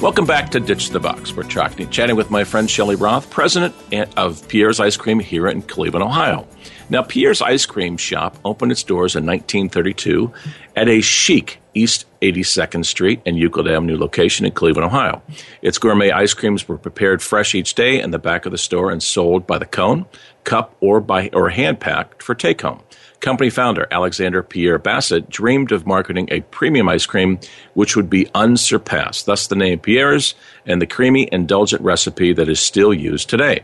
[0.01, 1.37] Welcome back to Ditch the Box.
[1.37, 3.75] We're chatting with my friend Shelley Roth, president
[4.17, 6.49] of Pierre's Ice Cream here in Cleveland, Ohio.
[6.91, 10.33] Now, Pierre's Ice Cream Shop opened its doors in 1932
[10.75, 15.23] at a chic East 82nd Street and Euclid Avenue location in Cleveland, Ohio.
[15.63, 18.91] Its gourmet ice creams were prepared fresh each day in the back of the store
[18.91, 20.05] and sold by the cone,
[20.43, 22.83] cup, or by or hand packed for take home.
[23.21, 27.39] Company founder Alexander Pierre Bassett dreamed of marketing a premium ice cream
[27.75, 30.35] which would be unsurpassed, thus the name Pierre's
[30.67, 33.61] and the creamy, indulgent recipe that is still used today.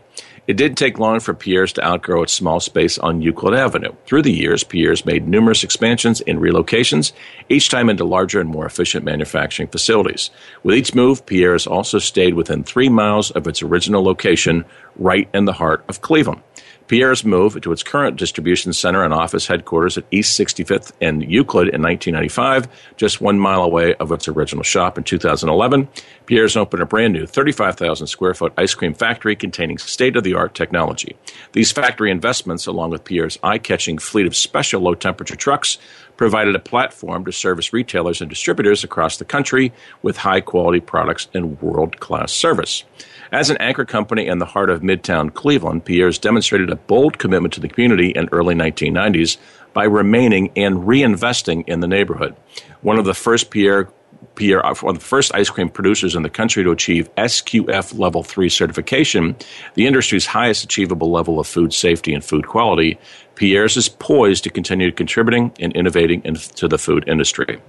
[0.46, 3.92] It didn't take long for Pierre's to outgrow its small space on Euclid Avenue.
[4.06, 7.10] Through the years, Pierre's made numerous expansions and relocations,
[7.48, 10.30] each time into larger and more efficient manufacturing facilities.
[10.62, 15.46] With each move, Pierre's also stayed within three miles of its original location, right in
[15.46, 16.42] the heart of Cleveland.
[16.88, 21.68] Pierre's move to its current distribution center and office headquarters at East 65th and Euclid
[21.68, 25.88] in 1995, just one mile away of its original shop in 2011.
[26.26, 30.34] Pierre's opened a brand new 35,000 square foot ice cream factory containing state of the
[30.34, 31.16] art technology.
[31.52, 35.78] These factory investments, along with Pierre's eye catching fleet of special low temperature trucks,
[36.16, 39.72] provided a platform to service retailers and distributors across the country
[40.02, 42.84] with high quality products and world class service.
[43.32, 47.54] As an anchor company in the heart of Midtown Cleveland, Pierre's demonstrated a bold commitment
[47.54, 49.36] to the community in early 1990s
[49.72, 52.36] by remaining and reinvesting in the neighborhood.
[52.82, 53.88] One of the first Pierre
[54.34, 57.98] Pierre, uh, one of the first ice cream producers in the country to achieve SQF
[57.98, 59.36] Level 3 certification,
[59.74, 62.98] the industry's highest achievable level of food safety and food quality,
[63.34, 67.60] Pierre's is poised to continue contributing and innovating into the food industry.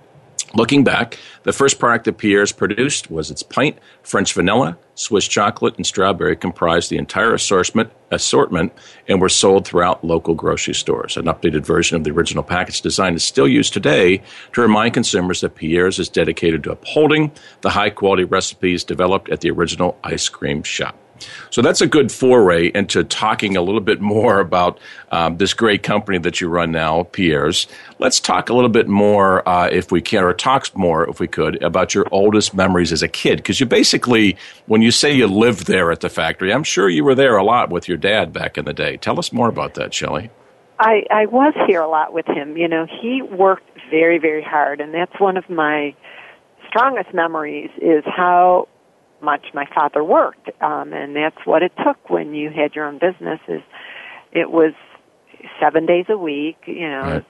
[0.53, 3.77] Looking back, the first product that Pierre's produced was its pint.
[4.01, 8.71] French vanilla, Swiss chocolate, and strawberry comprised the entire assortment, assortment
[9.09, 11.17] and were sold throughout local grocery stores.
[11.17, 14.21] An updated version of the original package design is still used today
[14.53, 17.31] to remind consumers that Pierre's is dedicated to upholding
[17.61, 20.97] the high quality recipes developed at the original ice cream shop.
[21.49, 24.79] So that's a good foray into talking a little bit more about
[25.11, 27.67] um, this great company that you run now, Pierre's.
[27.99, 31.27] Let's talk a little bit more, uh, if we can, or talk more, if we
[31.27, 33.37] could, about your oldest memories as a kid.
[33.37, 37.03] Because you basically, when you say you lived there at the factory, I'm sure you
[37.03, 38.97] were there a lot with your dad back in the day.
[38.97, 40.29] Tell us more about that, Shelley.
[40.79, 42.55] I, I was here a lot with him.
[42.55, 45.95] You know, he worked very, very hard, and that's one of my
[46.69, 48.67] strongest memories is how
[49.21, 52.99] much my father worked, um, and that's what it took when you had your own
[52.99, 53.39] business.
[53.47, 53.61] Is
[54.31, 54.73] it was
[55.59, 56.57] seven days a week.
[56.65, 57.25] You know, right.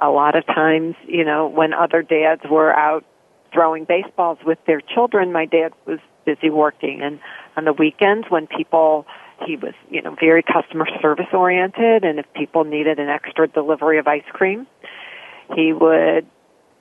[0.00, 3.04] a lot of times, you know, when other dads were out
[3.52, 7.20] throwing baseballs with their children, my dad was busy working, and
[7.56, 9.06] on the weekends when people
[9.46, 13.98] he was you know very customer service oriented and if people needed an extra delivery
[13.98, 14.66] of ice cream
[15.56, 16.26] he would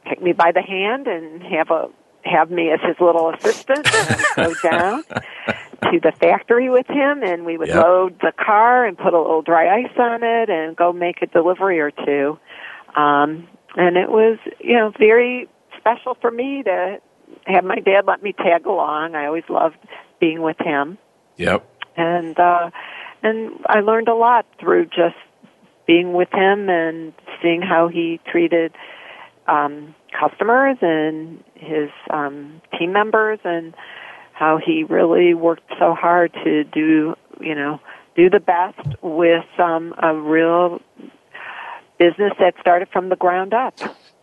[0.08, 1.88] take me by the hand and have a
[2.24, 5.04] have me as his little assistant and go down
[5.92, 7.84] to the factory with him and we would yep.
[7.84, 11.28] load the car and put a little dry ice on it and go make a
[11.28, 12.38] delivery or two.
[12.96, 16.98] Um and it was, you know, very special for me to
[17.46, 19.16] have my dad let me tag along.
[19.16, 19.78] I always loved
[20.20, 20.98] being with him.
[21.38, 21.68] Yep.
[21.98, 22.70] And uh
[23.24, 25.16] and I learned a lot through just
[25.88, 28.74] being with him and seeing how he treated
[29.48, 33.74] um customers and his um, team members and
[34.34, 37.80] how he really worked so hard to do you know
[38.16, 40.82] do the best with um, a real
[41.98, 43.78] business that started from the ground up.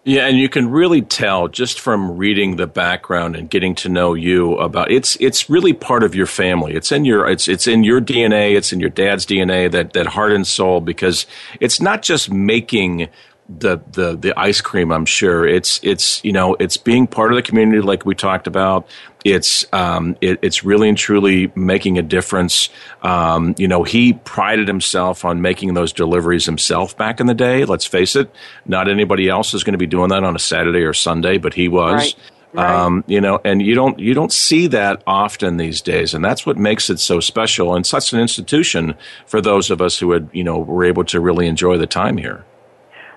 [0.05, 4.15] Yeah, and you can really tell just from reading the background and getting to know
[4.15, 6.75] you about it's it's really part of your family.
[6.75, 10.07] It's in your it's it's in your DNA, it's in your dad's DNA that that
[10.07, 11.27] heart and soul because
[11.61, 13.09] it's not just making
[13.49, 14.93] the the the ice cream.
[14.93, 18.47] I'm sure it's it's you know it's being part of the community like we talked
[18.47, 18.87] about.
[19.25, 22.69] It's um, it, it's really and truly making a difference.
[23.03, 27.65] Um, you know, he prided himself on making those deliveries himself back in the day.
[27.65, 28.31] Let's face it,
[28.67, 31.55] not anybody else is going to be doing that on a Saturday or Sunday, but
[31.55, 31.95] he was.
[31.95, 32.15] Right.
[32.55, 32.71] Right.
[32.71, 36.47] Um, you know, and you don't you don't see that often these days, and that's
[36.47, 38.95] what makes it so special and such an institution
[39.27, 42.17] for those of us who had you know were able to really enjoy the time
[42.17, 42.47] here.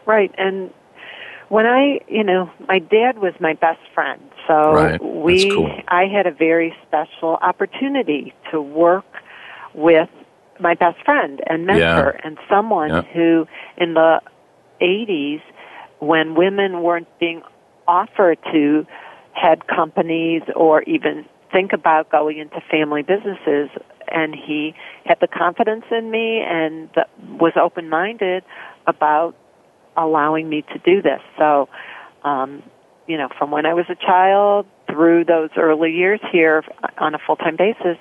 [0.05, 0.33] Right.
[0.37, 0.71] And
[1.49, 4.21] when I, you know, my dad was my best friend.
[4.47, 5.03] So right.
[5.03, 5.71] we cool.
[5.87, 9.05] I had a very special opportunity to work
[9.73, 10.09] with
[10.59, 12.21] my best friend and mentor yeah.
[12.23, 13.01] and someone yeah.
[13.13, 14.21] who in the
[14.81, 15.41] 80s
[15.99, 17.41] when women weren't being
[17.87, 18.85] offered to
[19.33, 23.69] head companies or even think about going into family businesses
[24.07, 24.73] and he
[25.05, 27.05] had the confidence in me and the,
[27.39, 28.43] was open minded
[28.87, 29.35] about
[29.97, 31.21] allowing me to do this.
[31.37, 31.69] So,
[32.23, 32.63] um,
[33.07, 36.63] you know, from when I was a child through those early years here
[36.97, 37.97] on a full time basis,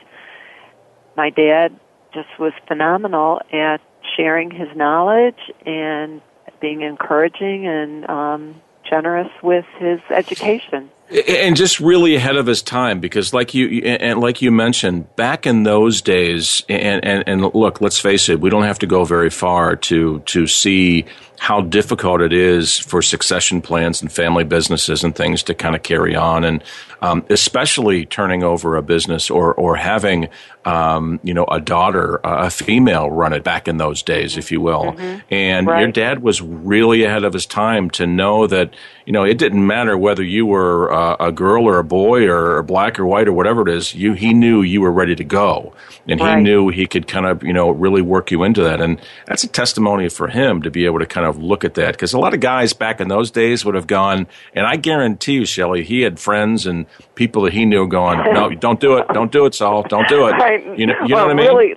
[1.17, 1.79] my dad
[2.13, 3.81] just was phenomenal at
[4.17, 6.21] sharing his knowledge and
[6.61, 8.61] being encouraging and um,
[8.91, 10.91] generous with his education.
[11.29, 15.45] And just really ahead of his time because like you and like you mentioned back
[15.45, 19.05] in those days and, and, and look let's face it we don't have to go
[19.05, 21.07] very far to to see
[21.41, 25.83] how difficult it is for succession plans and family businesses and things to kind of
[25.83, 26.63] carry on, and
[27.01, 30.29] um, especially turning over a business or or having
[30.71, 34.61] um, you know a daughter, a female, run it back in those days, if you
[34.61, 34.93] will.
[34.93, 35.19] Mm-hmm.
[35.31, 35.81] And right.
[35.81, 39.67] your dad was really ahead of his time to know that you know it didn't
[39.67, 43.33] matter whether you were uh, a girl or a boy or black or white or
[43.33, 43.95] whatever it is.
[43.95, 45.75] You he knew you were ready to go,
[46.07, 46.37] and right.
[46.37, 49.43] he knew he could kind of you know really work you into that, and that's
[49.43, 52.19] a testimony for him to be able to kind of look at that because a
[52.19, 55.83] lot of guys back in those days would have gone, and I guarantee you, Shelley,
[55.83, 59.47] he had friends and people that he knew going, "No, don't do it, don't do
[59.47, 61.57] it, Saul, don't do it." You know, you well, know what I mean?
[61.57, 61.75] Really,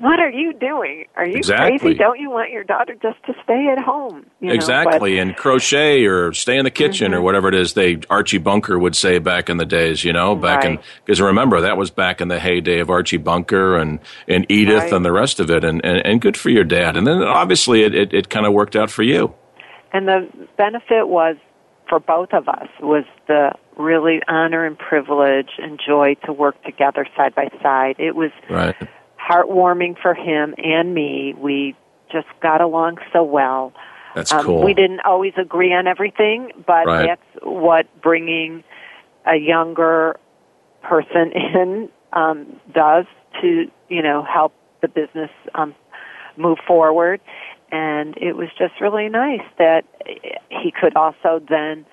[0.00, 1.06] what are you doing?
[1.16, 1.78] Are you exactly.
[1.78, 1.98] crazy?
[1.98, 4.26] Don't you want your daughter just to stay at home?
[4.40, 4.54] You know?
[4.54, 7.20] exactly, but, and crochet or stay in the kitchen mm-hmm.
[7.20, 10.04] or whatever it is they Archie Bunker would say back in the days.
[10.04, 10.72] You know, back right.
[10.72, 14.82] in because remember that was back in the heyday of Archie Bunker and and Edith
[14.84, 14.92] right.
[14.92, 16.96] and the rest of it, and, and and good for your dad.
[16.96, 19.34] And then obviously it it, it kind of worked out for you.
[19.92, 21.36] And the benefit was
[21.94, 27.06] for both of us was the really honor and privilege and joy to work together
[27.16, 27.94] side by side.
[28.00, 28.74] It was right.
[29.16, 31.34] heartwarming for him and me.
[31.38, 31.76] We
[32.10, 33.72] just got along so well.
[34.16, 34.64] That's um, cool.
[34.64, 37.06] We didn't always agree on everything, but right.
[37.06, 38.64] that's what bringing
[39.24, 40.16] a younger
[40.82, 43.04] person in um, does
[43.40, 45.76] to you know help the business um,
[46.36, 47.20] move forward
[47.74, 49.84] and it was just really nice that
[50.48, 51.84] he could also then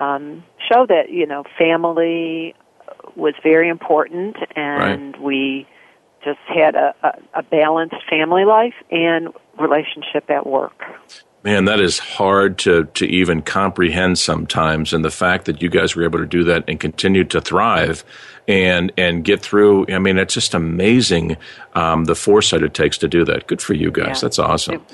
[0.00, 2.54] um, show that you know family
[3.14, 5.22] was very important, and right.
[5.22, 5.66] we
[6.24, 9.28] just had a, a, a balanced family life and
[9.60, 10.82] relationship at work.
[11.44, 14.92] Man, that is hard to, to even comprehend sometimes.
[14.92, 18.04] And the fact that you guys were able to do that and continue to thrive
[18.48, 19.86] and and get through.
[19.88, 21.36] I mean, it's just amazing
[21.74, 23.46] um, the foresight it takes to do that.
[23.46, 24.16] Good for you guys.
[24.16, 24.20] Yeah.
[24.22, 24.84] That's awesome.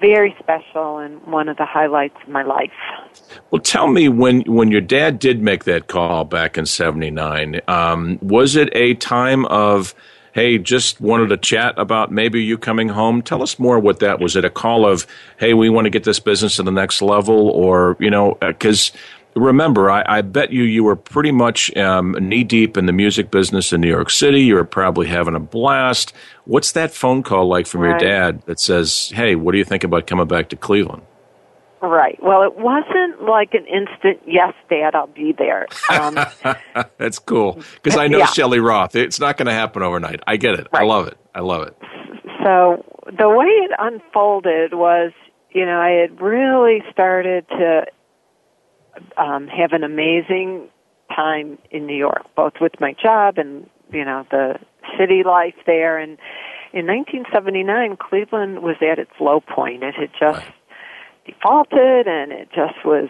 [0.00, 2.70] very special and one of the highlights of my life.
[3.50, 8.18] Well, tell me when when your dad did make that call back in '79, um,
[8.22, 9.94] was it a time of
[10.38, 13.22] hey, just wanted to chat about maybe you coming home.
[13.22, 14.36] Tell us more what that was.
[14.36, 15.04] It a call of,
[15.36, 18.92] hey, we want to get this business to the next level, or you know, because
[18.94, 18.98] uh,
[19.34, 23.30] remember, I, I, bet you you were pretty much um, knee deep in the music
[23.30, 24.42] business in New York City.
[24.42, 26.12] You were probably having a blast.
[26.44, 27.90] What's that phone call like from right.
[27.90, 31.02] your dad that says, hey, what do you think about coming back to Cleveland?
[31.80, 32.20] Right.
[32.22, 35.68] Well, it wasn't like an instant, yes, Dad, I'll be there.
[35.90, 36.18] Um,
[36.98, 37.62] That's cool.
[37.82, 38.26] Because I know yeah.
[38.26, 38.96] Shelley Roth.
[38.96, 40.20] It's not going to happen overnight.
[40.26, 40.66] I get it.
[40.72, 40.82] Right.
[40.82, 41.16] I love it.
[41.34, 41.76] I love it.
[42.44, 45.12] So the way it unfolded was,
[45.52, 47.86] you know, I had really started to
[49.16, 50.68] um, have an amazing
[51.14, 54.58] time in New York, both with my job and, you know, the
[54.98, 55.98] city life there.
[55.98, 56.18] And
[56.72, 59.82] in 1979, Cleveland was at its low point.
[59.82, 60.44] It had just.
[60.44, 60.54] Right
[61.28, 63.08] defaulted and it just was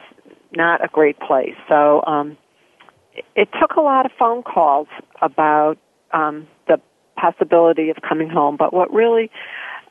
[0.52, 1.54] not a great place.
[1.68, 2.36] So um,
[3.14, 4.88] it, it took a lot of phone calls
[5.22, 5.78] about
[6.12, 6.80] um, the
[7.16, 8.56] possibility of coming home.
[8.56, 9.30] But what really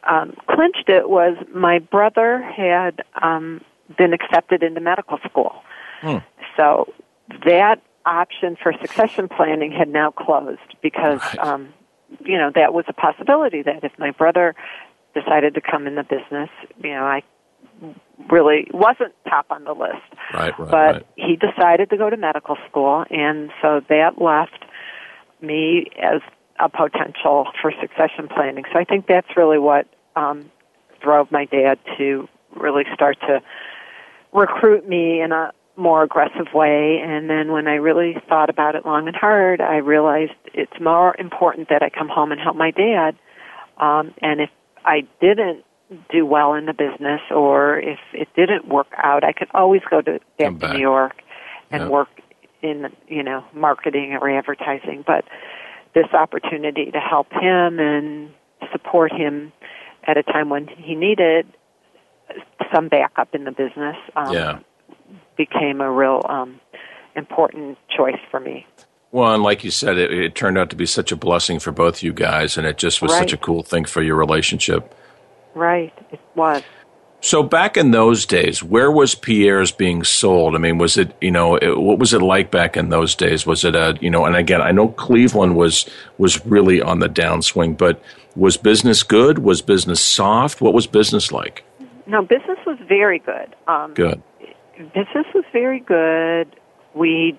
[0.07, 3.61] um, clinched it was my brother had um,
[3.97, 5.55] been accepted into medical school.
[6.01, 6.17] Hmm.
[6.55, 6.91] So
[7.45, 11.39] that option for succession planning had now closed because, right.
[11.39, 11.73] um,
[12.23, 14.55] you know, that was a possibility that if my brother
[15.13, 16.49] decided to come in the business,
[16.83, 17.21] you know, I
[18.29, 19.95] really wasn't top on the list.
[20.33, 20.71] Right, right.
[20.71, 21.07] But right.
[21.15, 24.65] he decided to go to medical school, and so that left
[25.41, 26.21] me as
[26.59, 28.63] a potential for succession planning.
[28.73, 30.49] So I think that's really what um,
[31.01, 33.41] drove my dad to really start to
[34.33, 36.99] recruit me in a more aggressive way.
[37.03, 41.15] And then when I really thought about it long and hard, I realized it's more
[41.17, 43.15] important that I come home and help my dad.
[43.78, 44.49] Um, and if
[44.84, 45.63] I didn't
[46.11, 50.01] do well in the business or if it didn't work out, I could always go
[50.01, 51.15] to back, to New York
[51.71, 51.91] and yep.
[51.91, 52.09] work
[52.61, 55.03] in you know marketing or advertising.
[55.05, 55.25] But
[55.93, 58.32] this opportunity to help him and
[58.71, 59.53] support him
[60.05, 61.47] at a time when he needed
[62.73, 64.59] some backup in the business um, yeah.
[65.37, 66.59] Became a real um,
[67.15, 68.65] important choice for me.
[69.11, 71.71] Well, and like you said, it, it, turned out to be such a blessing for
[71.71, 73.19] both you guys, and it just was right.
[73.19, 74.93] such a cool thing for your relationship.
[75.55, 76.61] Right, it was.
[77.21, 80.55] So back in those days, where was Pierre's being sold?
[80.55, 83.45] I mean, was it you know it, what was it like back in those days?
[83.45, 84.25] Was it a you know?
[84.25, 88.01] And again, I know Cleveland was was really on the downswing, but
[88.35, 89.39] was business good?
[89.39, 90.61] Was business soft?
[90.61, 91.63] What was business like?
[92.05, 93.55] No, business was very good.
[93.67, 94.21] Um, good.
[94.78, 96.55] Business was very good.
[96.93, 97.38] We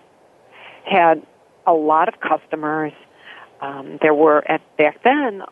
[0.85, 1.25] had
[1.67, 2.93] a lot of customers.
[3.61, 5.43] Um, there were at back then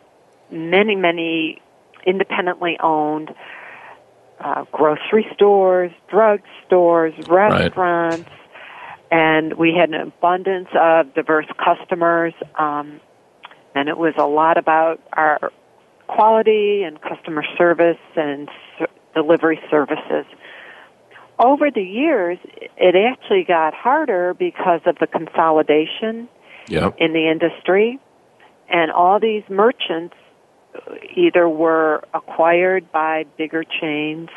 [0.51, 1.61] many, many
[2.07, 3.35] independently owned
[4.41, 9.13] uh, grocery stores, drug stores, restaurants, right.
[9.13, 12.35] and we had an abundance of diverse customers.
[12.59, 13.01] Um,
[13.75, 15.53] and it was a lot about our
[16.07, 18.49] quality and customer service and
[18.81, 20.25] s- delivery services.
[21.39, 22.39] Over the years,
[22.77, 26.29] it actually got harder because of the consolidation
[26.69, 26.97] yep.
[26.99, 27.99] in the industry,
[28.69, 30.15] and all these merchants
[31.15, 34.29] either were acquired by bigger chains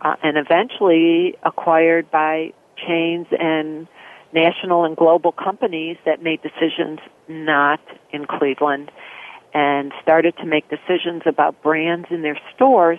[0.00, 3.86] uh, and eventually acquired by chains and
[4.32, 7.80] national and global companies that made decisions not
[8.12, 8.90] in Cleveland
[9.54, 12.98] and started to make decisions about brands in their stores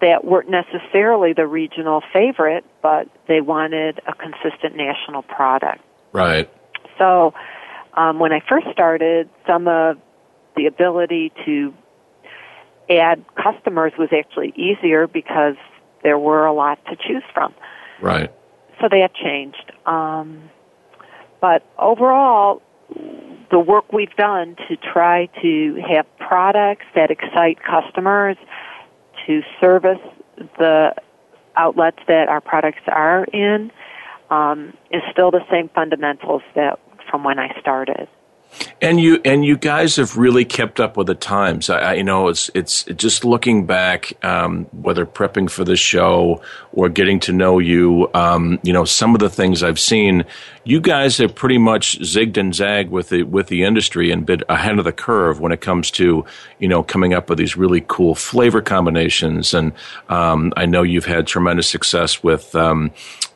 [0.00, 5.82] that weren't necessarily the regional favorite, but they wanted a consistent national product.
[6.12, 6.50] Right.
[6.98, 7.34] So
[7.94, 9.98] um, when I first started, some of
[10.56, 11.74] the ability to
[12.88, 15.56] add customers was actually easier because
[16.02, 17.54] there were a lot to choose from.
[18.00, 18.32] Right.
[18.80, 19.72] So that changed.
[19.86, 20.50] Um,
[21.40, 22.62] but overall,
[23.50, 28.36] the work we've done to try to have products that excite customers,
[29.30, 30.00] to service
[30.58, 30.92] the
[31.56, 33.70] outlets that our products are in,
[34.30, 38.08] um, is still the same fundamentals that from when I started.
[38.82, 41.70] And you and you guys have really kept up with the times.
[41.70, 46.42] I, I you know it's it's just looking back, um, whether prepping for the show
[46.72, 48.10] or getting to know you.
[48.12, 50.24] Um, you know some of the things I've seen.
[50.64, 54.42] You guys have pretty much zigged and zagged with the with the industry and been
[54.48, 56.24] ahead of the curve when it comes to
[56.58, 59.54] you know coming up with these really cool flavor combinations.
[59.54, 59.72] And
[60.08, 62.54] um, I know you've had tremendous success with.
[62.54, 62.92] Um,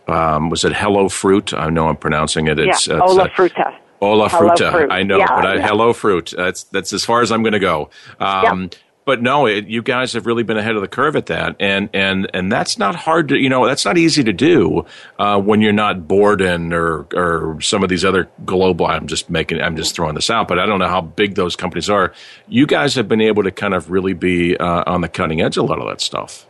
[0.07, 1.55] um, was it Hello Fruit?
[1.55, 2.59] I know I'm pronouncing it.
[2.59, 3.75] It's, yeah, Hola uh, Fruta.
[4.05, 4.91] Hola Fruta.
[4.91, 5.67] I know, yeah, but I, yeah.
[5.69, 6.35] Hello Fruit.
[6.37, 7.91] That's that's as far as I'm going to go.
[8.21, 8.79] Um, yeah.
[9.07, 11.91] But no, it, you guys have really been ahead of the curve at that, and
[11.93, 14.87] and and that's not hard to you know that's not easy to do
[15.19, 18.87] uh, when you're not Borden or or some of these other global.
[18.87, 21.55] I'm just making I'm just throwing this out, but I don't know how big those
[21.55, 22.15] companies are.
[22.49, 25.59] You guys have been able to kind of really be uh, on the cutting edge
[25.59, 26.47] of a lot of that stuff.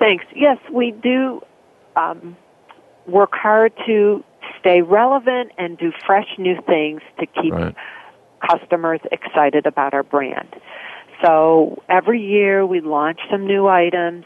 [0.00, 0.24] Thanks.
[0.34, 1.40] Yes, we do
[1.94, 2.36] um,
[3.06, 4.24] work hard to
[4.58, 7.74] stay relevant and do fresh new things to keep right.
[8.48, 10.54] customers excited about our brand.
[11.22, 14.24] So every year we launch some new items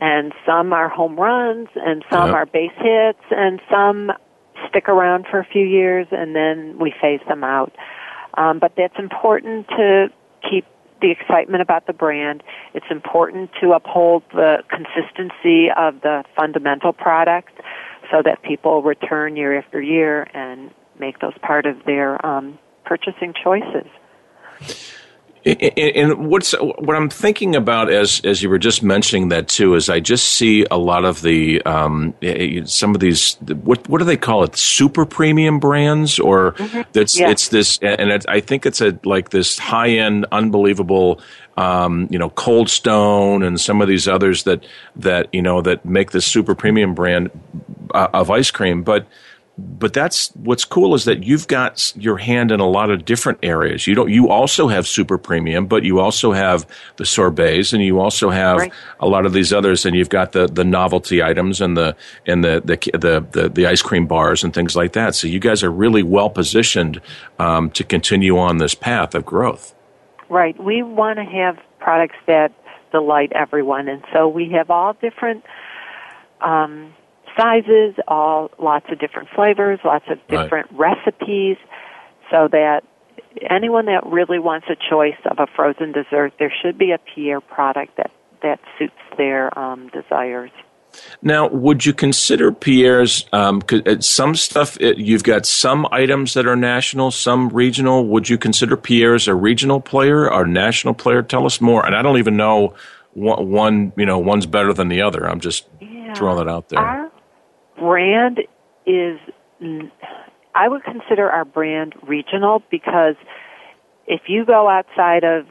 [0.00, 2.34] and some are home runs and some yep.
[2.34, 4.12] are base hits and some
[4.68, 7.72] stick around for a few years and then we phase them out.
[8.34, 10.08] Um, but that's important to
[10.48, 10.64] keep
[11.00, 12.42] the excitement about the brand.
[12.74, 17.52] It's important to uphold the consistency of the fundamental product
[18.12, 23.34] so that people return year after year and make those part of their um, purchasing
[23.42, 23.86] choices.
[25.44, 29.90] And what's what I'm thinking about as as you were just mentioning that too is
[29.90, 32.14] I just see a lot of the um,
[32.66, 36.82] some of these what what do they call it super premium brands or mm-hmm.
[36.92, 37.30] that's yeah.
[37.30, 41.20] it's this and it, I think it's a like this high end unbelievable
[41.56, 45.84] um, you know Cold Stone and some of these others that that you know that
[45.84, 47.30] make this super premium brand
[47.92, 49.06] of ice cream but
[49.58, 53.38] but that's what's cool is that you've got your hand in a lot of different
[53.42, 53.86] areas.
[53.86, 54.10] You don't.
[54.10, 56.66] You also have super premium, but you also have
[56.96, 58.72] the sorbets, and you also have right.
[59.00, 59.84] a lot of these others.
[59.84, 61.94] And you've got the, the novelty items and the
[62.26, 65.14] and the the, the the, the ice cream bars and things like that.
[65.14, 67.02] So you guys are really well positioned
[67.38, 69.74] um, to continue on this path of growth.
[70.30, 70.58] Right.
[70.62, 72.52] We want to have products that
[72.90, 75.44] delight everyone, and so we have all different.
[76.40, 76.94] Um,
[77.36, 80.96] sizes, all lots of different flavors, lots of different right.
[80.96, 81.56] recipes,
[82.30, 82.84] so that
[83.50, 87.40] anyone that really wants a choice of a frozen dessert, there should be a Pierre
[87.40, 88.10] product that
[88.42, 90.50] that suits their um, desires.
[91.22, 94.76] Now, would you consider Pierre's um, uh, some stuff?
[94.80, 98.06] It, you've got some items that are national, some regional.
[98.08, 101.22] Would you consider Pierre's a regional player or national player?
[101.22, 101.86] Tell us more.
[101.86, 102.74] And I don't even know
[103.14, 105.28] one, one you know, one's better than the other.
[105.28, 106.14] I'm just yeah.
[106.14, 106.80] throwing that out there.
[106.80, 107.01] Our
[107.78, 108.40] brand
[108.86, 109.18] is,
[110.54, 113.16] I would consider our brand regional because
[114.06, 115.46] if you go outside of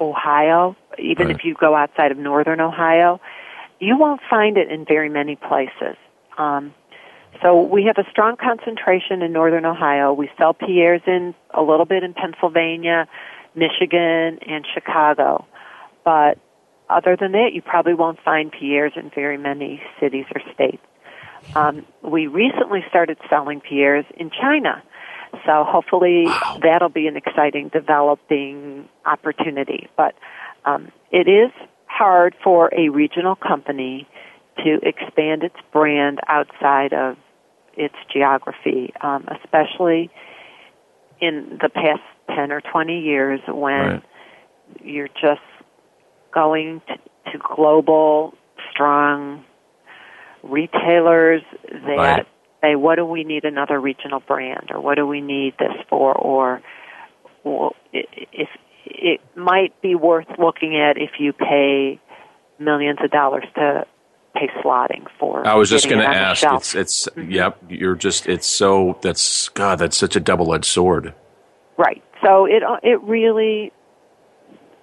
[0.00, 1.36] Ohio, even right.
[1.36, 3.20] if you go outside of northern Ohio,
[3.80, 5.96] you won't find it in very many places.
[6.38, 6.74] Um,
[7.42, 10.12] so we have a strong concentration in northern Ohio.
[10.12, 13.08] We sell Pierre's in a little bit in Pennsylvania,
[13.54, 15.44] Michigan, and Chicago.
[16.04, 16.38] But
[16.88, 20.82] other than that, you probably won't find Pierre's in very many cities or states.
[21.54, 24.82] Um, we recently started selling Pierre's in China.
[25.46, 26.58] So hopefully wow.
[26.62, 29.88] that'll be an exciting developing opportunity.
[29.96, 30.14] But
[30.64, 31.50] um, it is
[31.86, 34.06] hard for a regional company
[34.58, 37.16] to expand its brand outside of
[37.76, 40.10] its geography, um, especially
[41.20, 42.02] in the past
[42.34, 44.02] 10 or 20 years when right.
[44.82, 45.40] you're just
[46.32, 48.34] going to, to global,
[48.70, 49.44] strong
[50.48, 52.26] retailers that right.
[52.62, 56.14] say, what do we need another regional brand or what do we need this for
[56.14, 56.62] or
[57.92, 58.48] if
[58.86, 62.00] it might be worth looking at if you pay
[62.58, 63.86] millions of dollars to
[64.34, 65.46] pay slotting for.
[65.46, 66.44] I was just going to ask.
[66.44, 67.30] It's, it's mm-hmm.
[67.30, 67.58] yep.
[67.68, 68.26] You're just.
[68.26, 68.98] It's so.
[69.02, 69.78] That's God.
[69.78, 71.14] That's such a double edged sword.
[71.76, 72.02] Right.
[72.22, 73.72] So it it really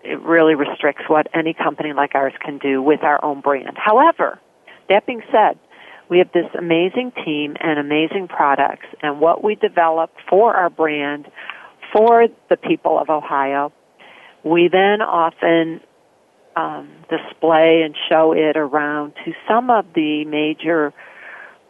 [0.04, 3.78] it really restricts what any company like ours can do with our own brand.
[3.78, 4.40] However,
[4.92, 5.58] that being said,
[6.10, 11.32] we have this amazing team and amazing products, and what we develop for our brand
[11.94, 13.72] for the people of Ohio,
[14.44, 15.82] we then often
[16.56, 20.94] um, display and show it around to some of the major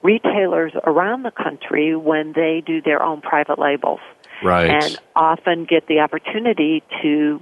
[0.03, 3.99] retailers around the country when they do their own private labels.
[4.43, 4.69] Right.
[4.69, 7.39] And often get the opportunity to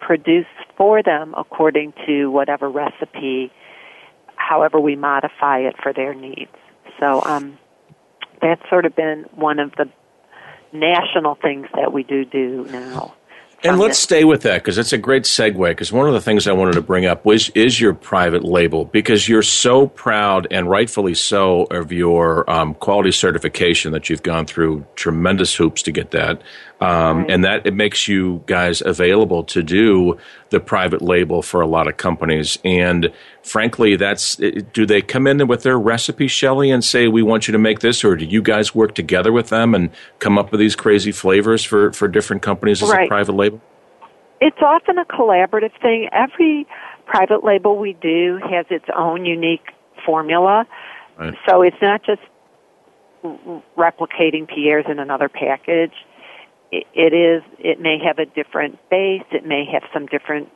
[0.00, 0.46] produce
[0.76, 3.52] for them according to whatever recipe,
[4.36, 6.50] however we modify it for their needs.
[7.00, 7.58] So um,
[8.40, 9.88] that's sort of been one of the
[10.72, 13.14] national things that we do do now.
[13.64, 15.68] And let's stay with that because it's a great segue.
[15.70, 18.84] Because one of the things I wanted to bring up was is your private label
[18.84, 24.46] because you're so proud and rightfully so of your um, quality certification that you've gone
[24.46, 26.42] through tremendous hoops to get that,
[26.80, 27.30] um, right.
[27.30, 30.18] and that it makes you guys available to do
[30.50, 32.58] the private label for a lot of companies.
[32.64, 33.12] And
[33.42, 37.52] frankly, that's do they come in with their recipe, Shelley, and say we want you
[37.52, 40.60] to make this, or do you guys work together with them and come up with
[40.60, 43.06] these crazy flavors for for different companies as right.
[43.06, 43.60] a private label?
[44.40, 46.10] It's often a collaborative thing.
[46.12, 46.66] Every
[47.06, 49.72] private label we do has its own unique
[50.04, 50.66] formula.
[51.18, 51.34] Right.
[51.48, 52.20] So it's not just
[53.76, 55.94] replicating Pierre's in another package.
[56.94, 60.48] It is, it may have a different base, it may have some different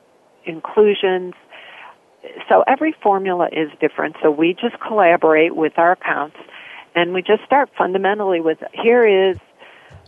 [0.45, 1.35] inclusions.
[2.49, 4.17] So every formula is different.
[4.23, 6.37] So we just collaborate with our accounts
[6.95, 9.39] and we just start fundamentally with here is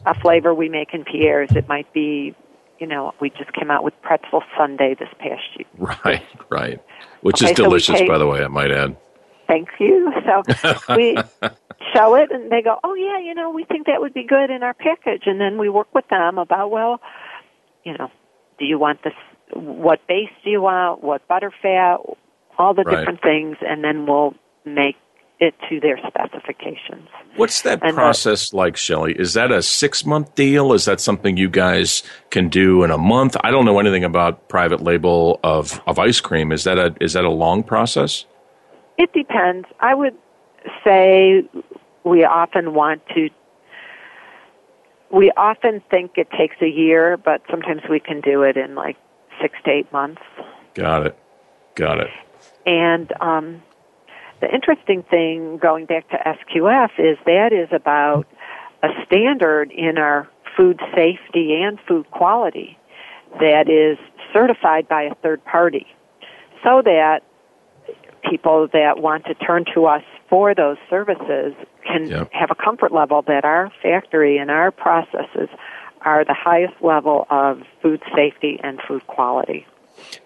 [0.04, 1.50] a flavor we make in Pierre's.
[1.54, 2.34] It might be
[2.82, 5.68] you know, we just came out with pretzel sundae this past year.
[6.04, 6.80] Right, right.
[7.20, 8.96] Which okay, is delicious, so take, by the way, I might add.
[9.46, 10.12] Thank you.
[10.26, 10.42] So
[10.96, 11.16] we
[11.94, 14.50] show it, and they go, "Oh yeah, you know, we think that would be good
[14.50, 17.00] in our package." And then we work with them about, well,
[17.84, 18.10] you know,
[18.58, 19.14] do you want this?
[19.52, 21.02] What base do you want?
[21.02, 21.98] What butter fat?
[22.58, 22.98] All the right.
[22.98, 24.34] different things, and then we'll
[24.64, 24.96] make
[25.42, 27.08] it to their specifications.
[27.34, 29.12] What's that and uh, process that, like, Shelley?
[29.18, 30.72] Is that a six month deal?
[30.72, 33.36] Is that something you guys can do in a month?
[33.42, 36.52] I don't know anything about private label of, of ice cream.
[36.52, 38.24] Is that a is that a long process?
[38.98, 39.66] It depends.
[39.80, 40.16] I would
[40.84, 41.42] say
[42.04, 43.28] we often want to
[45.12, 48.96] we often think it takes a year, but sometimes we can do it in like
[49.42, 50.22] six to eight months.
[50.72, 51.18] Got it.
[51.74, 52.08] Got it.
[52.64, 53.62] And um,
[54.40, 58.26] the interesting thing going back to SQF is that is about
[58.82, 62.78] a standard in our food safety and food quality
[63.38, 63.98] that is
[64.32, 65.86] certified by a third party
[66.64, 67.20] so that
[68.28, 70.02] people that want to turn to us
[70.32, 71.52] for those services
[71.86, 72.32] can yep.
[72.32, 75.50] have a comfort level that our factory and our processes
[76.00, 79.66] are the highest level of food safety and food quality.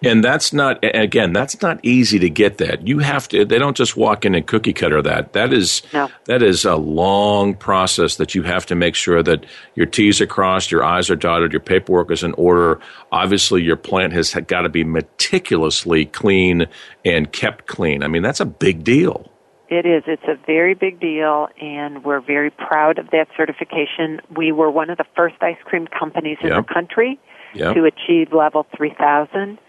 [0.01, 2.87] And that's not again, that's not easy to get that.
[2.87, 5.33] You have to they don't just walk in and cookie cutter that.
[5.33, 6.09] That is no.
[6.23, 9.45] that is a long process that you have to make sure that
[9.75, 12.79] your T's are crossed, your I's are dotted, your paperwork is in order.
[13.11, 16.65] Obviously your plant has got to be meticulously clean
[17.03, 18.03] and kept clean.
[18.03, 19.29] I mean, that's a big deal.
[19.69, 20.03] It is.
[20.07, 24.21] It's a very big deal, and we're very proud of that certification.
[24.33, 26.67] We were one of the first ice cream companies in yep.
[26.67, 27.19] the country
[27.53, 27.75] yep.
[27.75, 29.59] to achieve level 3000.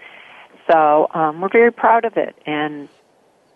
[0.70, 2.88] So um, we're very proud of it, and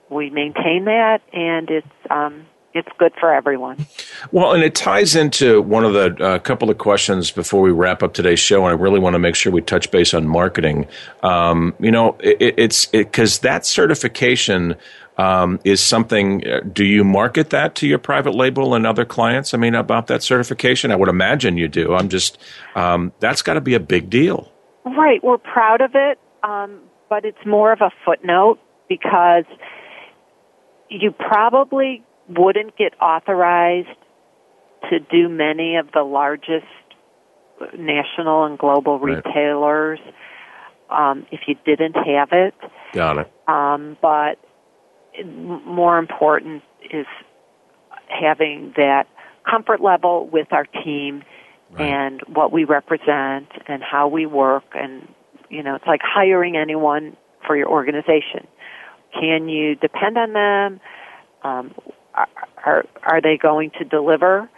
[0.08, 3.86] we maintain that, and it's um, it's good for everyone.
[4.30, 8.02] Well, and it ties into one of the uh, couple of questions before we wrap
[8.02, 10.86] up today's show, and I really want to make sure we touch base on marketing.
[11.22, 14.76] Um, you know, it, it's because it, that certification
[15.18, 16.46] um, is something.
[16.46, 19.54] Uh, do you market that to your private label and other clients?
[19.54, 21.94] I mean, about that certification, I would imagine you do.
[21.94, 22.38] I'm just
[22.74, 24.50] um, that's got to be a big deal.
[24.84, 28.58] Right, we're proud of it, um, but it's more of a footnote
[28.88, 29.44] because
[30.88, 33.88] you probably wouldn't get authorized
[34.90, 36.66] to do many of the largest
[37.78, 39.24] national and global right.
[39.24, 40.00] retailers
[40.90, 42.54] um, if you didn't have it.
[42.92, 43.32] Got it.
[43.48, 44.38] Um, but
[45.26, 47.06] more important is
[48.08, 49.06] having that
[49.48, 51.22] comfort level with our team
[51.70, 51.82] right.
[51.82, 55.08] and what we represent and how we work and
[55.48, 58.46] you know it's like hiring anyone for your organization
[59.18, 60.80] can you depend on them
[61.44, 61.74] um,
[62.64, 64.48] are are they going to deliver?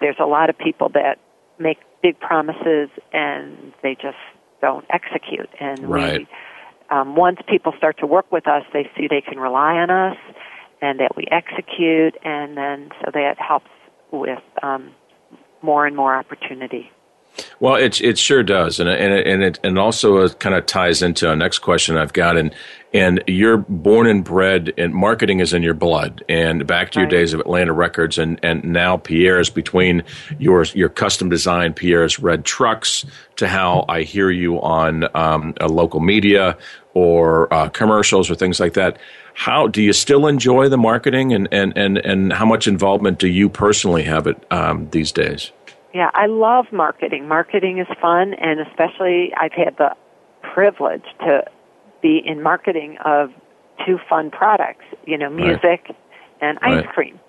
[0.00, 1.18] There's a lot of people that
[1.58, 4.18] make big promises and they just
[4.60, 5.48] don't execute.
[5.60, 6.20] And right.
[6.20, 6.28] we,
[6.90, 10.16] um, once people start to work with us, they see they can rely on us
[10.80, 13.70] and that we execute, and then so that helps
[14.12, 14.92] with um,
[15.62, 16.90] more and more opportunity.
[17.60, 21.02] Well, it it sure does, and and it, and it and also kind of ties
[21.02, 22.54] into our next question I've got, and
[22.92, 26.24] and you're born and bred, and marketing is in your blood.
[26.28, 30.02] And back to your days of Atlantic Records, and and now Pierre's between
[30.38, 33.04] your your custom design Pierre's red trucks
[33.36, 36.56] to how I hear you on um, a local media
[36.94, 38.98] or uh, commercials or things like that.
[39.34, 43.28] How do you still enjoy the marketing, and and and and how much involvement do
[43.28, 45.52] you personally have it um, these days?
[45.94, 47.28] Yeah, I love marketing.
[47.28, 49.94] Marketing is fun, and especially I've had the
[50.42, 51.44] privilege to
[52.02, 53.30] be in marketing of
[53.84, 55.96] two fun products, you know, music right.
[56.40, 56.88] and ice right.
[56.88, 57.20] cream.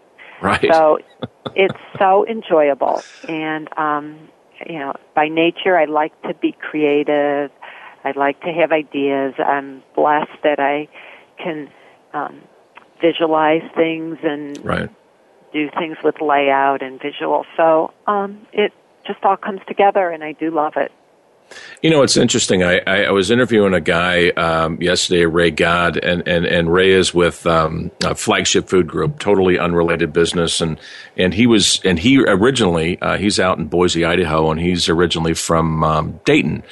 [0.42, 0.66] Right.
[0.72, 1.00] So
[1.56, 3.02] it's so enjoyable.
[3.28, 4.30] And, um,
[4.68, 7.52] you know, by nature, I like to be creative.
[8.04, 9.34] I like to have ideas.
[9.38, 10.88] I'm blessed that I
[11.42, 11.70] can
[12.14, 12.42] um,
[13.02, 14.90] visualize things and right
[15.58, 17.46] do things with layout and visual.
[17.56, 18.72] So um, it
[19.08, 20.92] just all comes together, and I do love it.
[21.82, 22.62] You know, it's interesting.
[22.62, 26.92] I, I, I was interviewing a guy um, yesterday, Ray God, and, and, and Ray
[26.92, 30.78] is with um, Flagship Food Group, totally unrelated business, and
[31.16, 35.34] and he was and he originally uh, he's out in Boise, Idaho, and he's originally
[35.34, 36.64] from um, Dayton,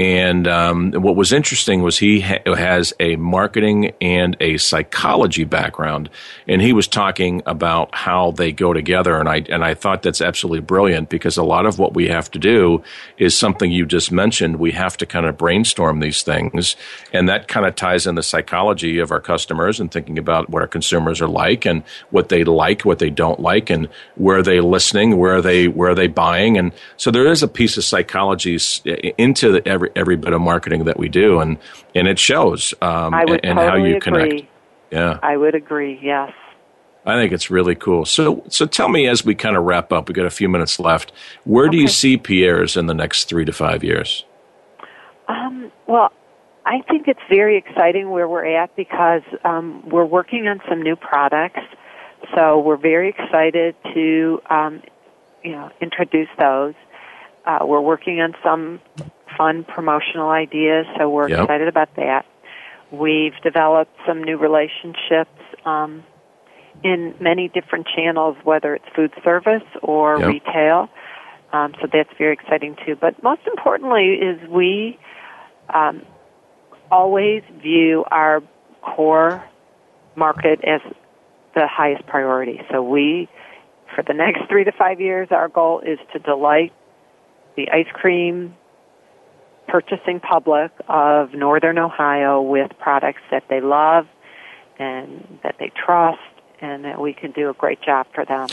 [0.00, 6.08] and um, what was interesting was he ha- has a marketing and a psychology background,
[6.48, 9.18] and he was talking about how they go together.
[9.20, 12.30] And I and I thought that's absolutely brilliant because a lot of what we have
[12.30, 12.82] to do
[13.18, 14.56] is something you just mentioned.
[14.56, 16.76] We have to kind of brainstorm these things,
[17.12, 20.62] and that kind of ties in the psychology of our customers and thinking about what
[20.62, 24.42] our consumers are like and what they like, what they don't like, and where are
[24.42, 27.76] they listening, where are they where are they buying, and so there is a piece
[27.76, 28.58] of psychology
[29.18, 31.58] into the, every every bit of marketing that we do, and
[31.94, 32.74] and it shows.
[32.80, 34.00] Um, I would and, totally how you agree.
[34.00, 34.48] connect.
[34.90, 35.98] Yeah, I would agree.
[36.02, 36.32] Yes.
[37.06, 38.04] I think it's really cool.
[38.04, 40.78] So, so tell me as we kind of wrap up, we got a few minutes
[40.78, 41.12] left.
[41.44, 44.24] Where do you see Pierre's in the next three to five years?
[45.26, 46.12] Um, well,
[46.66, 50.94] I think it's very exciting where we're at because um, we're working on some new
[50.94, 51.60] products.
[52.34, 54.82] So we're very excited to, um,
[55.42, 56.74] you know, introduce those.
[57.46, 58.80] Uh, we're working on some
[59.36, 61.40] fun promotional ideas, so we're yep.
[61.40, 62.26] excited about that.
[62.90, 65.30] We've developed some new relationships
[65.64, 66.02] um,
[66.82, 70.28] in many different channels, whether it's food service or yep.
[70.28, 70.88] retail.
[71.52, 72.96] Um, so that's very exciting too.
[73.00, 74.98] But most importantly, is we
[75.72, 76.02] um,
[76.90, 78.42] always view our
[78.82, 79.44] core
[80.16, 80.80] market as
[81.54, 82.60] the highest priority.
[82.70, 83.28] So we,
[83.94, 86.72] for the next three to five years, our goal is to delight
[87.56, 88.54] the ice cream
[89.70, 94.06] purchasing public of Northern Ohio with products that they love
[94.78, 96.18] and that they trust
[96.60, 98.48] and that we can do a great job for them.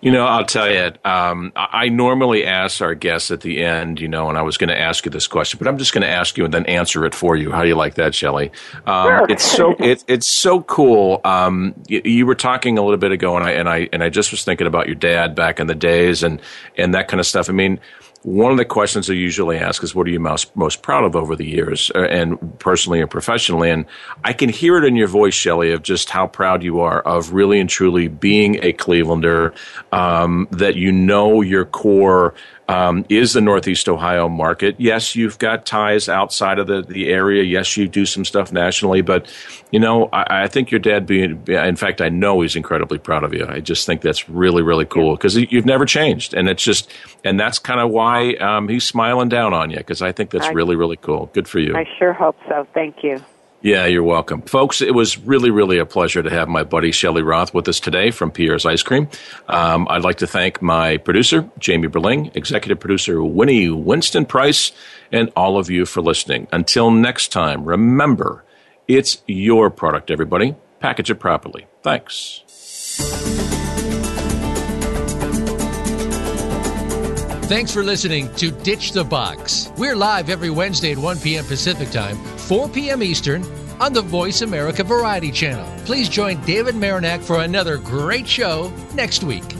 [0.00, 4.08] You know, I'll tell you, um, I normally ask our guests at the end, you
[4.08, 6.08] know, and I was going to ask you this question, but I'm just going to
[6.08, 7.50] ask you and then answer it for you.
[7.50, 8.50] How do you like that, Shelley?
[8.86, 9.26] Um, sure.
[9.28, 11.20] It's so it, it's so cool.
[11.22, 14.08] Um, you, you, were talking a little bit ago, and I and I and I
[14.08, 16.40] just was thinking about your dad back in the days and
[16.78, 17.50] and that kind of stuff.
[17.50, 17.78] I mean,
[18.22, 21.16] one of the questions I usually ask is, "What are you most most proud of
[21.16, 23.86] over the years, uh, and personally and professionally?" And
[24.24, 27.32] I can hear it in your voice, Shelley, of just how proud you are of
[27.32, 29.52] really and truly being a Clevelander.
[29.92, 32.34] Um, that you know your core
[32.70, 34.76] um, is the Northeast Ohio market.
[34.78, 37.42] Yes, you've got ties outside of the, the area.
[37.42, 39.30] Yes, you do some stuff nationally, but
[39.70, 43.24] you know, I, I think your dad being, in fact, I know he's incredibly proud
[43.24, 43.46] of you.
[43.46, 46.34] I just think that's really, really cool because you've never changed.
[46.34, 46.90] And it's just,
[47.24, 50.46] and that's kind of why um, he's smiling down on you because I think that's
[50.46, 51.26] I, really, really cool.
[51.32, 51.76] Good for you.
[51.76, 52.66] I sure hope so.
[52.74, 53.22] Thank you.
[53.62, 54.40] Yeah, you're welcome.
[54.42, 57.78] Folks, it was really, really a pleasure to have my buddy Shelley Roth with us
[57.78, 59.06] today from Pierre's Ice Cream.
[59.48, 64.72] Um, I'd like to thank my producer, Jamie Berling, executive producer, Winnie Winston Price,
[65.12, 66.48] and all of you for listening.
[66.52, 68.44] Until next time, remember,
[68.88, 70.56] it's your product, everybody.
[70.78, 71.66] Package it properly.
[71.82, 72.42] Thanks.
[77.50, 79.72] Thanks for listening to Ditch the Box.
[79.76, 81.44] We're live every Wednesday at 1 p.m.
[81.44, 83.02] Pacific Time, 4 p.m.
[83.02, 83.44] Eastern
[83.80, 85.66] on the Voice America Variety Channel.
[85.84, 89.59] Please join David Marinak for another great show next week.